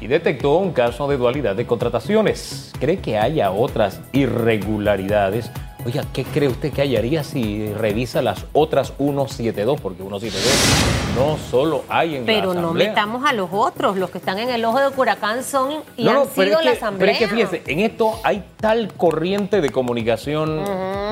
y 0.00 0.06
detectó 0.06 0.56
un 0.56 0.72
caso 0.72 1.06
de 1.06 1.18
dualidad 1.18 1.54
de 1.54 1.66
contrataciones. 1.66 2.72
¿Cree 2.80 2.98
que 2.98 3.18
haya 3.18 3.50
otras 3.50 4.00
irregularidades? 4.12 5.50
Oiga, 5.86 6.04
¿qué 6.12 6.24
cree 6.24 6.48
usted 6.48 6.72
que 6.72 6.82
hallaría 6.82 7.22
si 7.22 7.72
revisa 7.72 8.20
las 8.20 8.44
otras 8.52 8.92
172? 8.98 9.80
Porque 9.80 10.02
172 10.02 11.16
no 11.16 11.38
solo 11.50 11.84
hay 11.88 12.16
en 12.16 12.22
la 12.22 12.26
Pero 12.26 12.52
no 12.52 12.60
Asamblea. 12.60 12.88
metamos 12.88 13.24
a 13.24 13.32
los 13.32 13.48
otros. 13.52 13.96
Los 13.96 14.10
que 14.10 14.18
están 14.18 14.38
en 14.38 14.50
el 14.50 14.64
ojo 14.64 14.80
de 14.80 14.88
huracán 14.94 15.42
son 15.44 15.70
y 15.96 16.04
No, 16.04 16.12
no, 16.14 16.20
han 16.22 16.28
pero 16.34 16.48
sido 16.48 16.58
es 16.60 16.64
la 16.64 16.70
que- 16.72 16.76
asamblea. 16.78 16.98
Pero 17.00 17.12
es 17.12 17.18
que 17.18 17.28
fíjese, 17.28 17.62
en 17.72 17.80
esto 17.80 18.18
hay 18.24 18.44
tal 18.60 18.92
corriente 18.94 19.60
de 19.60 19.70
comunicación 19.70 20.62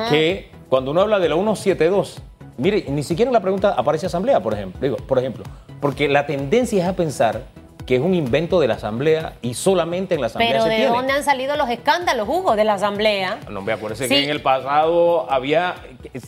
que 0.09 0.51
cuando 0.69 0.91
uno 0.91 1.01
habla 1.01 1.19
de 1.19 1.29
la 1.29 1.35
172, 1.35 2.21
mire, 2.57 2.85
ni 2.89 3.03
siquiera 3.03 3.29
en 3.29 3.33
la 3.33 3.41
pregunta 3.41 3.73
aparece 3.75 4.05
asamblea, 4.07 4.43
por 4.43 4.53
ejemplo. 4.53 4.79
Digo, 4.81 4.97
por 4.97 5.17
ejemplo, 5.17 5.43
porque 5.79 6.07
la 6.09 6.27
tendencia 6.27 6.83
es 6.83 6.89
a 6.89 6.93
pensar 6.95 7.43
que 7.87 7.95
es 7.95 8.01
un 8.01 8.13
invento 8.13 8.59
de 8.59 8.67
la 8.67 8.73
asamblea 8.75 9.33
y 9.41 9.53
solamente 9.53 10.13
en 10.13 10.21
la 10.21 10.27
asamblea 10.27 10.51
Pero 10.51 10.63
se 10.63 10.69
¿de 10.69 10.75
tiene. 10.75 10.91
dónde 10.91 11.13
han 11.13 11.23
salido 11.23 11.55
los 11.55 11.69
escándalos, 11.69 12.27
Hugo? 12.27 12.55
De 12.57 12.65
la 12.65 12.73
asamblea. 12.73 13.39
No, 13.49 13.61
me 13.61 13.75
Sí. 13.95 14.07
que 14.09 14.23
en 14.25 14.29
el 14.29 14.41
pasado 14.41 15.31
había, 15.31 15.75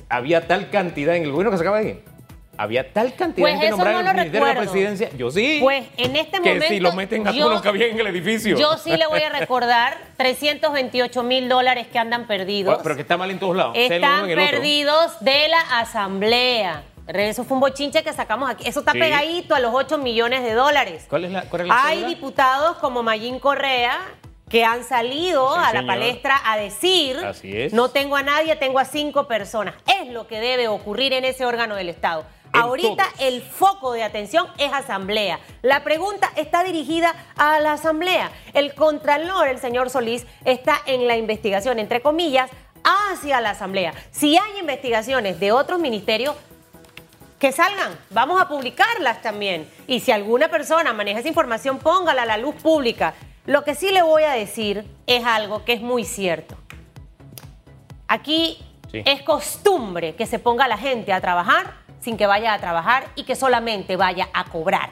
había 0.07 0.47
tal 0.47 0.69
cantidad 0.69 1.15
en 1.15 1.23
el 1.23 1.31
gobierno 1.31 1.51
que 1.51 1.57
se 1.57 1.63
acaba 1.63 1.79
de 1.81 1.89
ir. 1.89 2.03
Había 2.57 2.91
tal 2.91 3.13
cantidad 3.15 3.47
Pues 3.47 3.59
de 3.61 3.69
nombrada 3.69 3.93
no 3.93 3.99
en 4.01 4.07
el 4.07 4.13
Ministerio 4.15 4.45
de 4.47 4.53
la 4.53 4.59
recuerdo. 4.61 4.71
Presidencia. 4.73 5.17
Yo 5.17 5.31
sí. 5.31 5.59
Pues 5.61 5.85
en 5.95 6.15
este 6.17 6.41
que 6.41 6.49
momento. 6.49 6.67
si 6.67 6.79
lo 6.81 6.91
meten 6.91 7.25
a 7.25 7.31
todos 7.31 7.51
los 7.53 7.61
que 7.61 7.69
había 7.69 7.87
en 7.87 7.97
el 7.99 8.07
edificio. 8.07 8.57
Yo 8.57 8.77
sí 8.77 8.97
le 8.97 9.07
voy 9.07 9.21
a 9.21 9.29
recordar 9.29 9.97
328 10.17 11.23
mil 11.23 11.47
dólares 11.47 11.87
que 11.87 11.97
andan 11.99 12.27
perdidos. 12.27 12.73
Bueno, 12.73 12.83
pero 12.83 12.95
que 12.95 13.03
está 13.03 13.15
mal 13.15 13.31
en 13.31 13.39
todos 13.39 13.55
lados. 13.55 13.73
Están 13.77 14.29
en 14.29 14.35
perdidos 14.37 15.19
de 15.21 15.47
la 15.47 15.79
asamblea. 15.79 16.83
Eso 17.17 17.43
fue 17.43 17.55
un 17.55 17.61
bochinche 17.61 18.03
que 18.03 18.13
sacamos 18.13 18.49
aquí. 18.49 18.67
Eso 18.67 18.81
está 18.81 18.91
Sí. 18.91 18.99
pegadito 18.99 19.55
a 19.55 19.59
los 19.59 19.73
8 19.73 19.97
millones 19.97 20.43
de 20.43 20.53
dólares. 20.53 21.05
¿Cuál 21.09 21.25
es 21.25 21.31
la, 21.31 21.41
cuál 21.43 21.63
es 21.63 21.67
la 21.67 21.85
Hay 21.85 22.03
diputados 22.03 22.77
como 22.77 23.01
Mayín 23.01 23.39
Correa 23.39 23.97
que 24.47 24.63
han 24.63 24.83
salido 24.83 25.53
Sí, 25.55 25.61
a 25.63 25.73
la 25.73 25.85
palestra 25.87 26.39
a 26.45 26.57
decir, 26.57 27.17
Así 27.23 27.55
es. 27.55 27.73
no 27.73 27.89
tengo 27.89 28.15
a 28.15 28.23
nadie, 28.23 28.55
tengo 28.55 28.79
a 28.79 28.85
cinco 28.85 29.27
personas. 29.27 29.75
Es 30.01 30.07
lo 30.09 30.27
que 30.27 30.39
debe 30.39 30.67
ocurrir 30.67 31.13
en 31.13 31.25
ese 31.25 31.45
órgano 31.45 31.75
del 31.75 31.89
Estado. 31.89 32.25
En 32.53 32.61
Ahorita 32.61 33.03
todos. 33.05 33.19
el 33.21 33.41
foco 33.43 33.91
de 33.93 34.03
atención 34.03 34.47
es 34.57 34.71
asamblea. 34.73 35.39
La 35.61 35.83
pregunta 35.83 36.31
está 36.35 36.63
dirigida 36.63 37.13
a 37.37 37.59
la 37.59 37.73
asamblea. 37.73 38.31
El 38.53 38.73
contralor, 38.73 39.47
el 39.47 39.59
señor 39.59 39.89
Solís, 39.91 40.25
está 40.45 40.79
en 40.87 41.07
la 41.07 41.15
investigación, 41.15 41.77
entre 41.77 42.01
comillas, 42.01 42.49
hacia 42.83 43.41
la 43.41 43.51
asamblea. 43.51 43.93
Si 44.09 44.35
hay 44.35 44.59
investigaciones 44.59 45.39
de 45.39 45.51
otros 45.51 45.79
ministerios, 45.79 46.35
que 47.39 47.51
salgan, 47.51 47.97
vamos 48.09 48.41
a 48.41 48.47
publicarlas 48.47 49.21
también. 49.21 49.69
Y 49.87 50.01
si 50.01 50.11
alguna 50.11 50.49
persona 50.49 50.91
maneja 50.93 51.19
esa 51.19 51.29
información, 51.29 51.79
póngala 51.79 52.23
a 52.23 52.25
la 52.25 52.37
luz 52.37 52.55
pública. 52.55 53.13
Lo 53.45 53.63
que 53.63 53.75
sí 53.75 53.91
le 53.91 54.01
voy 54.01 54.23
a 54.23 54.33
decir 54.33 54.85
es 55.07 55.25
algo 55.25 55.63
que 55.63 55.73
es 55.73 55.81
muy 55.81 56.03
cierto. 56.03 56.55
Aquí 58.07 58.59
Sí. 58.91 59.03
es 59.05 59.21
costumbre 59.21 60.15
que 60.15 60.25
se 60.25 60.39
ponga 60.39 60.67
la 60.67 60.77
gente 60.77 61.13
a 61.13 61.21
trabajar 61.21 61.75
sin 62.01 62.17
que 62.17 62.25
vaya 62.25 62.53
a 62.53 62.59
trabajar 62.59 63.07
y 63.15 63.23
que 63.23 63.35
solamente 63.35 63.95
vaya 63.95 64.29
a 64.33 64.45
cobrar. 64.45 64.89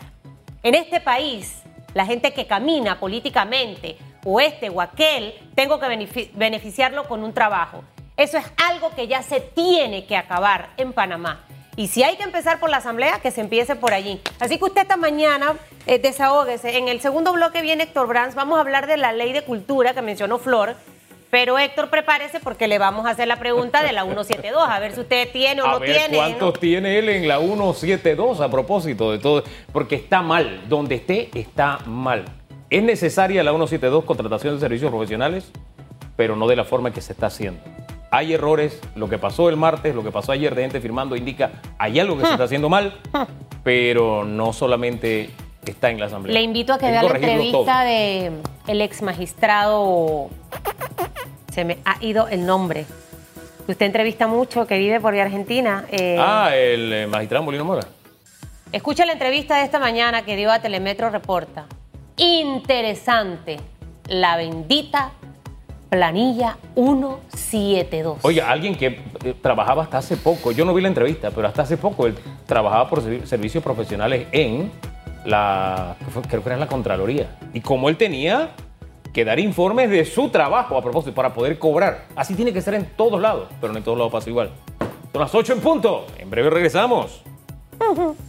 En 0.62 0.76
este 0.76 1.00
país, 1.00 1.64
la 1.94 2.06
gente 2.06 2.34
que 2.34 2.46
camina 2.48 3.00
políticamente, 3.00 3.98
o 4.26 4.40
este 4.40 4.70
o 4.70 4.82
aquel, 4.82 5.34
tengo 5.56 5.80
que 5.80 5.88
benefi- 5.88 6.30
beneficiarlo 6.34 7.08
con 7.08 7.24
un 7.24 7.34
trabajo. 7.34 7.84
Eso 8.18 8.38
es 8.38 8.46
algo 8.70 8.92
que 8.92 9.08
ya 9.08 9.22
se 9.24 9.40
tiene 9.40 10.06
que 10.06 10.18
acabar 10.18 10.70
en 10.78 10.92
Panamá. 10.94 11.44
Y 11.78 11.90
si 11.90 12.02
hay 12.02 12.18
que 12.18 12.24
empezar 12.24 12.60
por 12.60 12.72
la 12.72 12.78
asamblea, 12.78 13.20
que 13.20 13.30
se 13.30 13.40
empiece 13.40 13.76
por 13.76 13.94
allí. 13.94 14.20
Así 14.40 14.58
que 14.58 14.66
usted 14.66 14.82
esta 14.82 14.98
mañana 14.98 15.54
eh, 15.86 16.00
desahógese. 16.00 16.80
En 16.80 16.88
el 16.88 17.00
segundo 17.02 17.32
bloque 17.34 17.62
viene 17.62 17.84
Héctor 17.84 18.08
Brands. 18.08 18.34
Vamos 18.34 18.58
a 18.58 18.62
hablar 18.62 18.88
de 18.88 18.98
la 18.98 19.13
ley 19.13 19.32
de 19.32 19.44
cultura 19.44 19.94
que 19.94 20.02
mencionó 20.02 20.40
Flor. 20.40 20.76
Pero 21.30 21.60
Héctor, 21.60 21.92
prepárese 21.92 22.40
porque 22.40 22.68
le 22.68 22.80
vamos 22.80 23.06
a 23.06 23.12
hacer 23.12 23.28
la 23.28 23.38
pregunta 23.38 23.84
de 23.84 23.92
la 23.94 24.06
172. 24.06 24.68
A 24.68 24.80
ver 24.80 24.94
si 24.94 25.02
usted 25.02 25.32
tiene 25.32 25.62
o 25.62 25.68
a 25.68 25.72
no 25.74 25.80
ver 25.80 25.92
tiene. 25.92 26.18
cuántos 26.18 26.54
¿no? 26.56 26.60
tiene 26.60 26.98
él 26.98 27.10
en 27.10 27.28
la 27.28 27.38
172 27.38 28.42
a 28.42 28.50
propósito 28.50 29.12
de 29.12 29.20
todo. 29.20 29.44
Porque 29.72 29.94
está 29.94 30.24
mal. 30.24 30.63
Donde 30.68 30.96
esté, 30.96 31.30
está 31.36 31.78
mal. 31.86 32.26
Es 32.72 32.82
necesaria 32.82 33.44
la 33.44 33.52
172 33.52 34.04
contratación 34.04 34.56
de 34.56 34.62
servicios 34.62 34.90
profesionales, 34.90 35.52
pero 36.16 36.36
no 36.36 36.48
de 36.48 36.56
la 36.56 36.66
forma 36.66 36.92
que 36.92 37.02
se 37.02 37.13
está 37.13 37.28
haciendo. 37.28 37.62
Hay 38.10 38.34
errores, 38.34 38.80
lo 38.96 39.10
que 39.10 39.17
pasó 39.17 39.50
el 39.50 39.58
martes, 39.58 39.93
lo 39.93 40.04
que 40.04 40.12
pasó 40.12 40.32
ayer 40.32 40.56
de 40.56 40.62
gente 40.62 40.80
firmando 40.80 41.15
indica, 41.15 41.52
hay 41.78 42.00
algo 42.00 42.17
que 42.17 42.26
se 42.26 42.32
está 42.32 42.46
haciendo 42.46 42.70
mal, 42.70 42.98
pero 43.63 44.24
no 44.24 44.54
solamente 44.54 45.30
está 45.65 45.89
en 45.89 46.00
la 46.00 46.06
asamblea. 46.06 46.34
Le 46.34 46.41
invito 46.41 46.72
a 46.74 46.78
que 46.78 46.89
vea 46.89 47.04
la 47.04 47.10
entrevista 47.10 47.58
todo. 47.58 47.80
de 47.80 48.32
el 48.67 48.82
ex 48.82 49.02
magistrado. 49.02 50.30
Se 51.52 51.65
me 51.65 51.80
ha 51.84 51.98
ido 52.02 52.28
el 52.30 52.46
nombre. 52.46 52.86
Usted 53.67 53.86
entrevista 53.86 54.28
mucho, 54.28 54.65
que 54.65 54.78
vive 54.78 55.02
por 55.02 55.13
Argentina. 55.17 55.86
eh, 55.91 56.15
Ah, 56.17 56.52
el 56.56 56.93
eh, 56.93 57.08
magistrado 57.08 57.43
Molino 57.43 57.65
Mora. 57.65 57.86
Escucha 58.72 59.06
la 59.06 59.13
entrevista 59.13 59.58
de 59.58 59.63
esta 59.63 59.80
mañana 59.80 60.22
que 60.24 60.38
dio 60.38 60.50
a 60.52 60.60
Telemetro 60.60 61.10
Reporta. 61.10 61.65
Interesante. 62.15 63.58
La 64.08 64.38
bendita 64.38 65.12
planilla 65.89 66.58
172. 66.76 68.19
Oiga, 68.23 68.50
alguien 68.52 68.76
que 68.76 69.00
eh, 69.23 69.34
trabajaba 69.41 69.84
hasta 69.84 69.97
hace 70.00 70.17
poco, 70.17 70.52
yo 70.52 70.65
no 70.65 70.73
vi 70.73 70.82
la 70.82 70.88
entrevista, 70.89 71.32
pero 71.32 71.47
hasta 71.47 71.62
hace 71.63 71.78
poco 71.78 72.08
él 72.08 72.15
trabajaba 72.45 72.89
por 72.89 73.02
servi- 73.02 73.26
servicios 73.26 73.63
profesionales 73.63 74.28
en 74.32 74.71
la, 75.26 75.95
creo 76.30 76.41
que 76.43 76.47
era 76.50 76.54
en 76.56 76.60
la 76.62 76.67
Contraloría. 76.67 77.38
Y 77.54 77.62
como 77.62 77.89
él 77.89 77.97
tenía 77.97 78.52
que 79.13 79.26
dar 79.26 79.39
informes 79.39 79.89
de 79.89 80.06
su 80.06 80.30
trabajo 80.30 80.78
a 80.78 80.82
propósito 80.84 81.13
para 81.15 81.34
poder 81.34 81.58
cobrar. 81.58 82.06
Así 82.15 82.36
tiene 82.36 82.54
que 82.54 82.62
ser 82.62 82.76
en 82.76 82.86
todos 82.95 83.19
lados, 83.19 83.47
pero 83.60 83.73
no 83.73 83.80
en 83.80 83.84
todos 83.84 83.97
lados 83.97 84.12
pasa 84.12 84.30
igual. 84.30 84.52
Son 85.12 85.21
las 85.21 85.34
8 85.34 85.54
en 85.54 85.60
punto. 85.62 86.06
En 86.19 86.30
breve 86.30 86.50
regresamos. 86.52 87.23